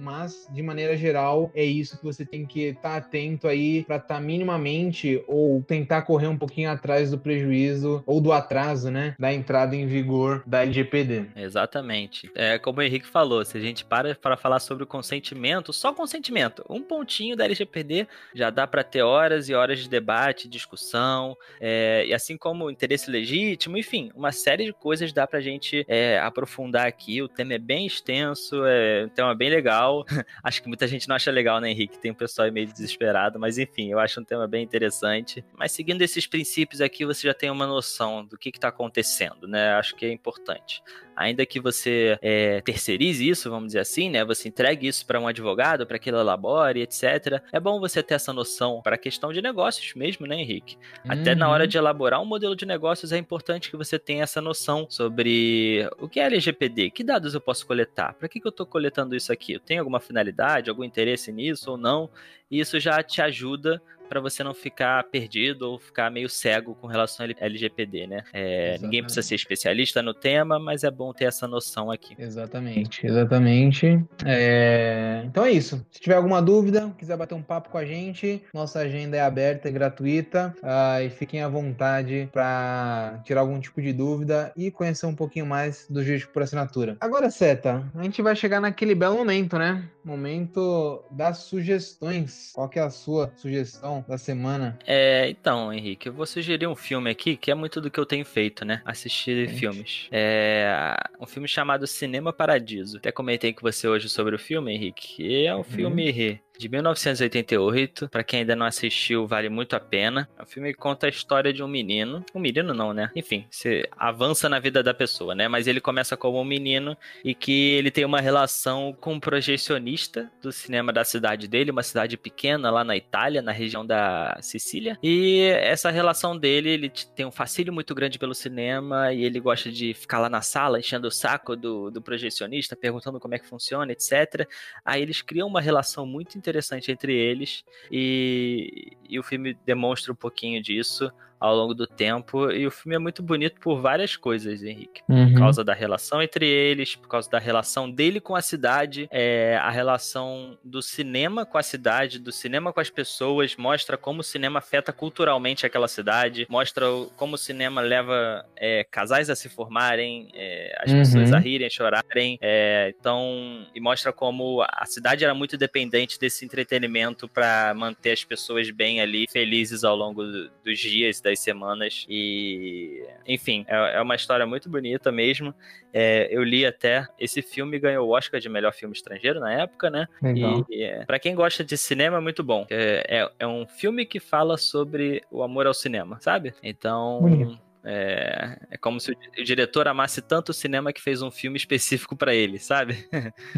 mas 0.00 0.48
de 0.50 0.62
maneira 0.62 0.96
geral 0.96 1.50
é 1.54 1.64
isso 1.64 1.98
que 1.98 2.04
você 2.04 2.24
tem 2.24 2.46
que 2.46 2.68
estar 2.68 2.82
tá 2.82 2.96
atento 2.96 3.46
aí 3.48 3.84
para 3.84 3.96
estar 3.96 4.16
tá 4.16 4.20
minimamente 4.20 5.22
ou 5.26 5.62
tentar 5.62 6.02
correr 6.02 6.28
um 6.28 6.36
pouquinho 6.36 6.70
atrás 6.70 7.10
do 7.10 7.18
prejuízo 7.18 8.02
ou 8.06 8.20
do 8.20 8.32
atraso, 8.32 8.90
né, 8.90 9.14
da 9.18 9.32
entrada 9.32 9.74
em 9.74 9.86
vigor 9.86 10.42
da 10.46 10.62
LGPD. 10.62 11.26
Exatamente. 11.36 12.30
É 12.34 12.58
como 12.58 12.80
o 12.80 12.82
Henrique 12.82 13.06
falou, 13.06 13.44
se 13.44 13.56
a 13.56 13.60
gente 13.60 13.84
para 13.84 14.14
para 14.14 14.36
falar 14.36 14.60
sobre 14.60 14.84
o 14.84 14.86
consentimento, 14.86 15.72
só 15.72 15.92
consentimento, 15.92 16.64
um 16.68 16.82
pontinho 16.82 17.36
da 17.36 17.44
LGPD 17.44 18.06
já 18.34 18.50
dá 18.50 18.66
para 18.66 18.84
ter 18.84 19.02
horas 19.02 19.48
e 19.48 19.54
horas 19.54 19.80
de 19.80 19.88
debate, 19.88 20.48
discussão, 20.48 21.36
é, 21.60 22.04
e 22.06 22.14
assim 22.14 22.36
como 22.46 22.70
interesse 22.70 23.10
legítimo, 23.10 23.76
enfim, 23.76 24.12
uma 24.14 24.30
série 24.30 24.66
de 24.66 24.72
coisas 24.72 25.12
dá 25.12 25.26
para 25.26 25.40
a 25.40 25.42
gente 25.42 25.84
é, 25.88 26.16
aprofundar 26.20 26.86
aqui. 26.86 27.20
O 27.20 27.26
tema 27.26 27.54
é 27.54 27.58
bem 27.58 27.88
extenso, 27.88 28.64
é 28.64 29.04
um 29.04 29.08
tema 29.08 29.34
bem 29.34 29.50
legal. 29.50 30.04
acho 30.44 30.62
que 30.62 30.68
muita 30.68 30.86
gente 30.86 31.08
não 31.08 31.16
acha 31.16 31.28
legal, 31.32 31.60
né, 31.60 31.72
Henrique? 31.72 31.98
Tem 31.98 32.12
um 32.12 32.14
pessoal 32.14 32.52
meio 32.52 32.68
desesperado, 32.68 33.36
mas 33.36 33.58
enfim, 33.58 33.90
eu 33.90 33.98
acho 33.98 34.20
um 34.20 34.24
tema 34.24 34.46
bem 34.46 34.62
interessante. 34.62 35.44
Mas 35.58 35.72
seguindo 35.72 36.00
esses 36.02 36.24
princípios 36.24 36.80
aqui, 36.80 37.04
você 37.04 37.26
já 37.26 37.34
tem 37.34 37.50
uma 37.50 37.66
noção 37.66 38.24
do 38.24 38.38
que 38.38 38.50
está 38.50 38.68
acontecendo, 38.68 39.48
né? 39.48 39.72
Acho 39.72 39.96
que 39.96 40.06
é 40.06 40.12
importante 40.12 40.84
ainda 41.16 41.46
que 41.46 41.58
você 41.58 42.18
é, 42.20 42.60
terceirize 42.60 43.26
isso, 43.26 43.50
vamos 43.50 43.68
dizer 43.68 43.80
assim, 43.80 44.10
né? 44.10 44.24
Você 44.24 44.48
entregue 44.48 44.86
isso 44.86 45.06
para 45.06 45.18
um 45.18 45.26
advogado 45.26 45.86
para 45.86 45.98
que 45.98 46.10
ele 46.10 46.18
elabore, 46.18 46.82
etc. 46.82 47.42
É 47.50 47.58
bom 47.58 47.80
você 47.80 48.02
ter 48.02 48.14
essa 48.14 48.32
noção 48.32 48.82
para 48.82 48.96
a 48.96 48.98
questão 48.98 49.32
de 49.32 49.40
negócios 49.40 49.94
mesmo, 49.94 50.26
né, 50.26 50.36
Henrique? 50.36 50.76
Uhum. 51.04 51.12
Até 51.12 51.34
na 51.34 51.48
hora 51.48 51.64
uhum. 51.64 51.68
de 51.68 51.78
elaborar 51.78 52.20
um 52.20 52.26
modelo 52.26 52.54
de 52.54 52.66
negócios 52.66 53.12
é 53.12 53.16
importante 53.16 53.70
que 53.70 53.76
você 53.76 53.98
tenha 53.98 54.22
essa 54.22 54.40
noção 54.40 54.86
sobre 54.90 55.88
o 55.98 56.08
que 56.08 56.20
é 56.20 56.26
LGPD, 56.26 56.90
que 56.90 57.02
dados 57.02 57.34
eu 57.34 57.40
posso 57.40 57.66
coletar, 57.66 58.14
para 58.14 58.28
que, 58.28 58.38
que 58.38 58.46
eu 58.46 58.50
estou 58.50 58.66
coletando 58.66 59.16
isso 59.16 59.32
aqui? 59.32 59.54
Eu 59.54 59.60
tenho 59.60 59.80
alguma 59.80 60.00
finalidade, 60.00 60.68
algum 60.68 60.84
interesse 60.84 61.32
nisso 61.32 61.70
ou 61.70 61.78
não? 61.78 62.10
E 62.50 62.60
isso 62.60 62.78
já 62.78 63.02
te 63.02 63.22
ajuda 63.22 63.80
para 64.08 64.20
você 64.20 64.42
não 64.42 64.54
ficar 64.54 65.04
perdido 65.04 65.70
ou 65.70 65.78
ficar 65.78 66.10
meio 66.10 66.28
cego 66.28 66.74
com 66.74 66.86
relação 66.86 67.26
ao 67.26 67.32
LGPD, 67.38 68.06
né? 68.06 68.22
É, 68.32 68.78
ninguém 68.80 69.02
precisa 69.02 69.22
ser 69.22 69.34
especialista 69.34 70.02
no 70.02 70.14
tema, 70.14 70.58
mas 70.58 70.84
é 70.84 70.90
bom 70.90 71.12
ter 71.12 71.24
essa 71.24 71.46
noção 71.46 71.90
aqui. 71.90 72.14
Exatamente, 72.18 73.06
exatamente. 73.06 74.04
É... 74.24 75.22
Então 75.24 75.44
é 75.44 75.52
isso. 75.52 75.84
Se 75.90 76.00
tiver 76.00 76.14
alguma 76.14 76.40
dúvida, 76.40 76.94
quiser 76.98 77.16
bater 77.16 77.34
um 77.34 77.42
papo 77.42 77.70
com 77.70 77.78
a 77.78 77.84
gente, 77.84 78.42
nossa 78.52 78.80
agenda 78.80 79.16
é 79.16 79.20
aberta 79.20 79.68
e 79.68 79.72
gratuita. 79.72 80.54
Uh, 80.62 81.02
e 81.02 81.10
fiquem 81.10 81.42
à 81.42 81.48
vontade 81.48 82.28
para 82.32 83.20
tirar 83.24 83.40
algum 83.40 83.58
tipo 83.60 83.80
de 83.80 83.92
dúvida 83.92 84.52
e 84.56 84.70
conhecer 84.70 85.06
um 85.06 85.14
pouquinho 85.14 85.46
mais 85.46 85.86
do 85.88 86.02
jurídico 86.02 86.32
por 86.32 86.42
assinatura. 86.42 86.96
Agora, 87.00 87.30
Seta, 87.30 87.84
a 87.94 88.02
gente 88.02 88.22
vai 88.22 88.36
chegar 88.36 88.60
naquele 88.60 88.94
belo 88.94 89.16
momento, 89.16 89.58
né? 89.58 89.88
Momento 90.04 91.02
das 91.10 91.38
sugestões. 91.38 92.52
Qual 92.54 92.68
que 92.68 92.78
é 92.78 92.82
a 92.82 92.90
sua 92.90 93.32
sugestão? 93.36 93.95
Da 94.06 94.18
semana? 94.18 94.78
É, 94.86 95.28
então, 95.28 95.72
Henrique, 95.72 96.08
eu 96.08 96.12
vou 96.12 96.26
sugerir 96.26 96.66
um 96.66 96.74
filme 96.74 97.10
aqui 97.10 97.36
que 97.36 97.50
é 97.50 97.54
muito 97.54 97.80
do 97.80 97.90
que 97.90 97.98
eu 97.98 98.06
tenho 98.06 98.24
feito, 98.24 98.64
né? 98.64 98.82
Assistir 98.84 99.48
Gente. 99.48 99.58
filmes. 99.58 100.08
É 100.10 100.96
um 101.20 101.26
filme 101.26 101.48
chamado 101.48 101.86
Cinema 101.86 102.32
Paradiso. 102.32 102.98
Até 102.98 103.12
comentei 103.12 103.52
com 103.52 103.62
você 103.62 103.86
hoje 103.88 104.08
sobre 104.08 104.34
o 104.34 104.38
filme, 104.38 104.72
Henrique. 104.74 105.44
É 105.46 105.54
um 105.54 105.58
uhum. 105.58 105.64
filme 105.64 106.10
de 106.58 106.68
1988. 106.68 108.08
Para 108.08 108.24
quem 108.24 108.40
ainda 108.40 108.56
não 108.56 108.66
assistiu, 108.66 109.26
vale 109.26 109.48
muito 109.48 109.76
a 109.76 109.80
pena. 109.80 110.28
O 110.40 110.46
filme 110.46 110.72
conta 110.74 111.06
a 111.06 111.10
história 111.10 111.52
de 111.52 111.62
um 111.62 111.68
menino. 111.68 112.24
Um 112.34 112.40
menino 112.40 112.74
não, 112.74 112.92
né? 112.92 113.10
Enfim, 113.14 113.46
você 113.50 113.88
avança 113.96 114.48
na 114.48 114.58
vida 114.58 114.82
da 114.82 114.94
pessoa, 114.94 115.34
né? 115.34 115.48
Mas 115.48 115.66
ele 115.66 115.80
começa 115.80 116.16
como 116.16 116.40
um 116.40 116.44
menino 116.44 116.96
e 117.24 117.34
que 117.34 117.72
ele 117.74 117.90
tem 117.90 118.04
uma 118.04 118.20
relação 118.20 118.96
com 119.00 119.14
um 119.14 119.20
projecionista 119.20 120.30
do 120.42 120.52
cinema 120.52 120.92
da 120.92 121.04
cidade 121.04 121.48
dele, 121.48 121.70
uma 121.70 121.82
cidade 121.82 122.16
pequena 122.16 122.70
lá 122.70 122.84
na 122.84 122.96
Itália, 122.96 123.42
na 123.42 123.52
região 123.52 123.84
da 123.84 124.38
Sicília. 124.40 124.98
E 125.02 125.40
essa 125.60 125.90
relação 125.90 126.36
dele, 126.36 126.70
ele 126.70 126.88
tem 127.14 127.26
um 127.26 127.32
fascínio 127.32 127.72
muito 127.72 127.94
grande 127.94 128.18
pelo 128.18 128.34
cinema 128.34 129.12
e 129.12 129.24
ele 129.24 129.40
gosta 129.40 129.70
de 129.70 129.94
ficar 129.94 130.18
lá 130.18 130.28
na 130.28 130.42
sala 130.42 130.78
enchendo 130.78 131.08
o 131.08 131.10
saco 131.10 131.56
do, 131.56 131.90
do 131.90 132.00
projecionista, 132.00 132.76
perguntando 132.76 133.20
como 133.20 133.34
é 133.34 133.38
que 133.38 133.46
funciona, 133.46 133.92
etc. 133.92 134.48
Aí 134.84 135.02
eles 135.02 135.22
criam 135.22 135.48
uma 135.48 135.60
relação 135.60 136.06
muito 136.06 136.38
interessante 136.46 136.92
entre 136.92 137.12
eles 137.12 137.64
e, 137.90 138.96
e 139.08 139.18
o 139.18 139.22
filme 139.22 139.54
demonstra 139.64 140.12
um 140.12 140.16
pouquinho 140.16 140.62
disso 140.62 141.10
ao 141.38 141.54
longo 141.54 141.74
do 141.74 141.86
tempo. 141.86 142.50
E 142.50 142.66
o 142.66 142.70
filme 142.70 142.96
é 142.96 142.98
muito 142.98 143.22
bonito 143.22 143.60
por 143.60 143.80
várias 143.80 144.16
coisas, 144.16 144.62
Henrique. 144.62 145.02
Uhum. 145.08 145.32
Por 145.32 145.38
causa 145.38 145.64
da 145.64 145.74
relação 145.74 146.22
entre 146.22 146.46
eles, 146.46 146.94
por 146.94 147.08
causa 147.08 147.30
da 147.30 147.38
relação 147.38 147.90
dele 147.90 148.20
com 148.20 148.34
a 148.34 148.42
cidade, 148.42 149.08
é, 149.10 149.58
a 149.62 149.70
relação 149.70 150.58
do 150.64 150.82
cinema 150.82 151.44
com 151.44 151.58
a 151.58 151.62
cidade, 151.62 152.18
do 152.18 152.32
cinema 152.32 152.72
com 152.72 152.80
as 152.80 152.90
pessoas, 152.90 153.56
mostra 153.56 153.96
como 153.96 154.20
o 154.20 154.24
cinema 154.24 154.58
afeta 154.58 154.92
culturalmente 154.92 155.66
aquela 155.66 155.88
cidade, 155.88 156.46
mostra 156.48 156.86
como 157.16 157.34
o 157.34 157.38
cinema 157.38 157.80
leva 157.80 158.44
é, 158.56 158.84
casais 158.84 159.30
a 159.30 159.36
se 159.36 159.48
formarem, 159.48 160.30
é, 160.34 160.76
as 160.82 160.90
uhum. 160.90 160.98
pessoas 160.98 161.32
a 161.32 161.38
rirem, 161.38 161.66
a 161.66 161.70
chorarem. 161.70 162.38
É, 162.40 162.94
então, 162.98 163.66
e 163.74 163.80
mostra 163.80 164.12
como 164.12 164.62
a 164.62 164.86
cidade 164.86 165.24
era 165.24 165.34
muito 165.34 165.56
dependente 165.56 166.18
desse 166.18 166.44
entretenimento 166.44 167.28
para 167.28 167.74
manter 167.74 168.12
as 168.12 168.24
pessoas 168.24 168.70
bem 168.70 169.00
ali, 169.00 169.26
felizes 169.30 169.84
ao 169.84 169.96
longo 169.96 170.22
dos 170.64 170.78
dias, 170.78 171.20
das 171.26 171.40
semanas. 171.40 172.06
E, 172.08 173.04
enfim, 173.26 173.64
é, 173.68 173.96
é 173.96 174.00
uma 174.00 174.14
história 174.14 174.46
muito 174.46 174.70
bonita 174.70 175.10
mesmo. 175.10 175.52
É, 175.92 176.28
eu 176.30 176.42
li 176.42 176.64
até, 176.64 177.06
esse 177.18 177.42
filme 177.42 177.78
ganhou 177.78 178.06
o 178.06 178.16
Oscar 178.16 178.40
de 178.40 178.48
melhor 178.48 178.72
filme 178.72 178.94
estrangeiro 178.94 179.40
na 179.40 179.52
época, 179.52 179.90
né? 179.90 180.06
Legal. 180.22 180.64
E 180.70 180.82
é, 180.82 181.04
para 181.04 181.18
quem 181.18 181.34
gosta 181.34 181.64
de 181.64 181.76
cinema, 181.76 182.18
é 182.18 182.20
muito 182.20 182.42
bom. 182.44 182.66
É, 182.70 183.22
é, 183.22 183.30
é, 183.40 183.46
um 183.46 183.66
filme 183.66 184.06
que 184.06 184.20
fala 184.20 184.56
sobre 184.56 185.22
o 185.30 185.42
amor 185.42 185.66
ao 185.66 185.74
cinema, 185.74 186.18
sabe? 186.20 186.54
Então. 186.62 187.20
Bonito. 187.20 187.65
É, 187.88 188.58
é, 188.72 188.76
como 188.76 188.98
se 189.00 189.12
o 189.12 189.44
diretor 189.44 189.86
amasse 189.86 190.20
tanto 190.20 190.48
o 190.48 190.52
cinema 190.54 190.92
que 190.92 191.00
fez 191.00 191.22
um 191.22 191.30
filme 191.30 191.56
específico 191.56 192.16
para 192.16 192.34
ele, 192.34 192.58
sabe? 192.58 193.08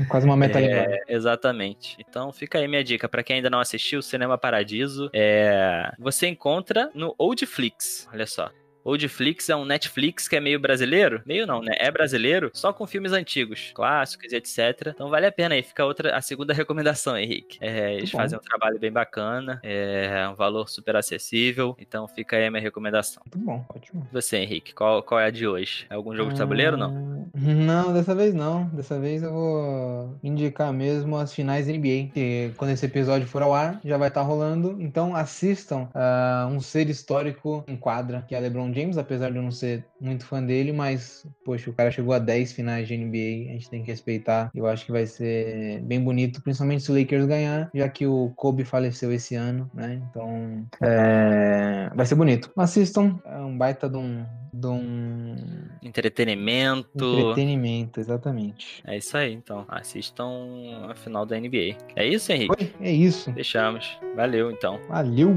Quase 0.07 0.27
uma 0.27 0.37
meta 0.37 0.61
é, 0.61 0.99
Exatamente. 1.09 1.97
Então 1.99 2.31
fica 2.31 2.59
aí 2.59 2.69
minha 2.69 2.85
dica 2.85 3.09
para 3.09 3.23
quem 3.23 3.37
ainda 3.37 3.49
não 3.49 3.59
assistiu 3.59 4.03
Cinema 4.03 4.37
Paradiso, 4.37 5.09
é, 5.14 5.91
você 5.99 6.29
encontra 6.29 6.91
no 6.95 7.14
Oldflix. 7.19 8.07
Olha 8.12 8.27
só. 8.27 8.51
Oldflix 8.88 9.51
é 9.51 9.57
um 9.57 9.66
Netflix 9.66 10.27
que 10.27 10.37
é 10.37 10.40
meio 10.40 10.59
brasileiro. 10.59 11.20
Meio 11.27 11.46
não, 11.46 11.61
né? 11.61 11.74
É 11.79 11.90
brasileiro, 11.90 12.51
só 12.55 12.72
com 12.72 12.87
filmes 12.87 13.12
antigos, 13.12 13.70
clássicos 13.74 14.33
e 14.33 14.37
etc. 14.37 14.88
Então 14.94 15.11
vale 15.11 15.27
a 15.27 15.33
pena 15.33 15.55
aí. 15.55 15.62
Fica 15.62 15.85
outra, 15.85 16.16
a 16.16 16.22
segunda 16.22 16.53
recomendação, 16.55 17.16
Henrique. 17.16 17.59
É, 17.61 17.94
eles 17.94 18.11
fazem 18.11 18.38
um 18.38 18.42
trabalho 18.42 18.79
bem 18.79 18.90
bacana, 18.90 19.61
é 19.62 20.27
um 20.29 20.35
valor 20.35 20.70
super 20.70 20.96
acessível. 20.96 21.77
Então 21.79 22.09
fica 22.09 22.37
aí 22.37 22.46
a 22.46 22.51
minha 22.51 22.62
recomendação. 22.62 23.22
Muito 23.27 23.44
bom, 23.44 23.64
ótimo. 23.68 24.09
Você, 24.11 24.38
Henrique, 24.38 24.72
qual, 24.72 25.03
qual 25.03 25.20
é 25.20 25.27
a 25.27 25.31
de 25.31 25.46
hoje? 25.46 25.87
É 25.90 25.94
algum 25.94 26.16
jogo 26.16 26.33
de 26.33 26.38
tabuleiro 26.38 26.72
ou 26.72 26.79
não? 26.79 27.29
Ah, 27.35 27.38
não, 27.38 27.92
dessa 27.92 28.14
vez 28.14 28.33
não. 28.33 28.64
Dessa 28.68 28.98
vez 28.98 29.22
eu 29.22 29.33
vou 29.33 30.18
indicar 30.22 30.72
mesmo 30.72 31.16
as 31.16 31.35
finais 31.35 31.66
da 31.66 31.72
NBA. 31.74 32.11
Que 32.14 32.53
quando 32.57 32.70
esse 32.70 32.87
episódio 32.87 33.27
for 33.27 33.42
ao 33.42 33.53
ar, 33.53 33.81
já 33.85 33.98
vai 33.98 34.09
estar 34.09 34.22
tá 34.22 34.27
rolando. 34.27 34.77
Então 34.81 35.14
assistam 35.14 35.88
uh, 35.94 36.46
um 36.48 36.59
ser 36.59 36.88
histórico 36.88 37.64
em 37.68 37.77
quadra, 37.77 38.24
que 38.27 38.35
é 38.35 38.38
a 38.38 38.40
LeBron 38.40 38.72
James, 38.72 38.78
apesar 38.99 39.31
de 39.31 39.37
eu 39.37 39.43
não 39.43 39.51
ser 39.51 39.85
muito 40.01 40.25
fã 40.25 40.43
dele, 40.43 40.73
mas, 40.73 41.27
poxa, 41.45 41.71
o 41.71 41.73
cara 41.73 41.91
chegou 41.91 42.14
a 42.14 42.19
10 42.19 42.53
finais 42.53 42.87
de 42.87 42.97
NBA, 42.97 43.51
a 43.51 43.53
gente 43.55 43.71
tem 43.71 43.83
que 43.83 43.91
respeitar. 43.91 44.51
Eu 44.55 44.67
acho 44.67 44.87
que 44.87 44.93
vai 44.93 45.07
ser 45.07 45.81
bem 45.83 46.03
bonito, 46.03 46.43
principalmente 46.43 46.83
se 46.83 46.93
o 46.93 46.99
Lakers 46.99 47.27
ganhar, 47.27 47.71
já 47.75 47.88
que 47.88 48.07
o 48.07 48.31
Kobe 48.37 48.64
faleceu 48.64 49.12
esse 49.12 49.35
ano, 49.35 49.71
né? 49.75 50.01
Então, 50.11 50.67
é... 50.83 51.91
vai 51.95 52.07
ser 52.07 52.14
bonito. 52.14 52.51
Assistam, 52.57 53.19
é 53.25 53.38
um 53.38 53.57
baita 53.57 53.88
de 53.88 53.97
um, 53.97 54.25
de 54.53 54.67
um... 54.67 55.37
Entretenimento. 55.83 57.05
Entretenimento, 57.05 58.01
exatamente. 58.01 58.83
É 58.87 58.97
isso 58.97 59.17
aí, 59.17 59.33
então. 59.33 59.64
Assistam 59.69 60.88
a 60.88 60.95
final 60.95 61.25
da 61.25 61.38
NBA. 61.38 61.77
É 61.97 62.07
isso, 62.07 62.31
Henrique? 62.33 62.55
Oi, 62.59 62.73
é 62.81 62.93
isso. 62.93 63.31
Deixamos. 63.33 63.99
Valeu, 64.14 64.51
então. 64.51 64.79
Valeu. 64.88 65.37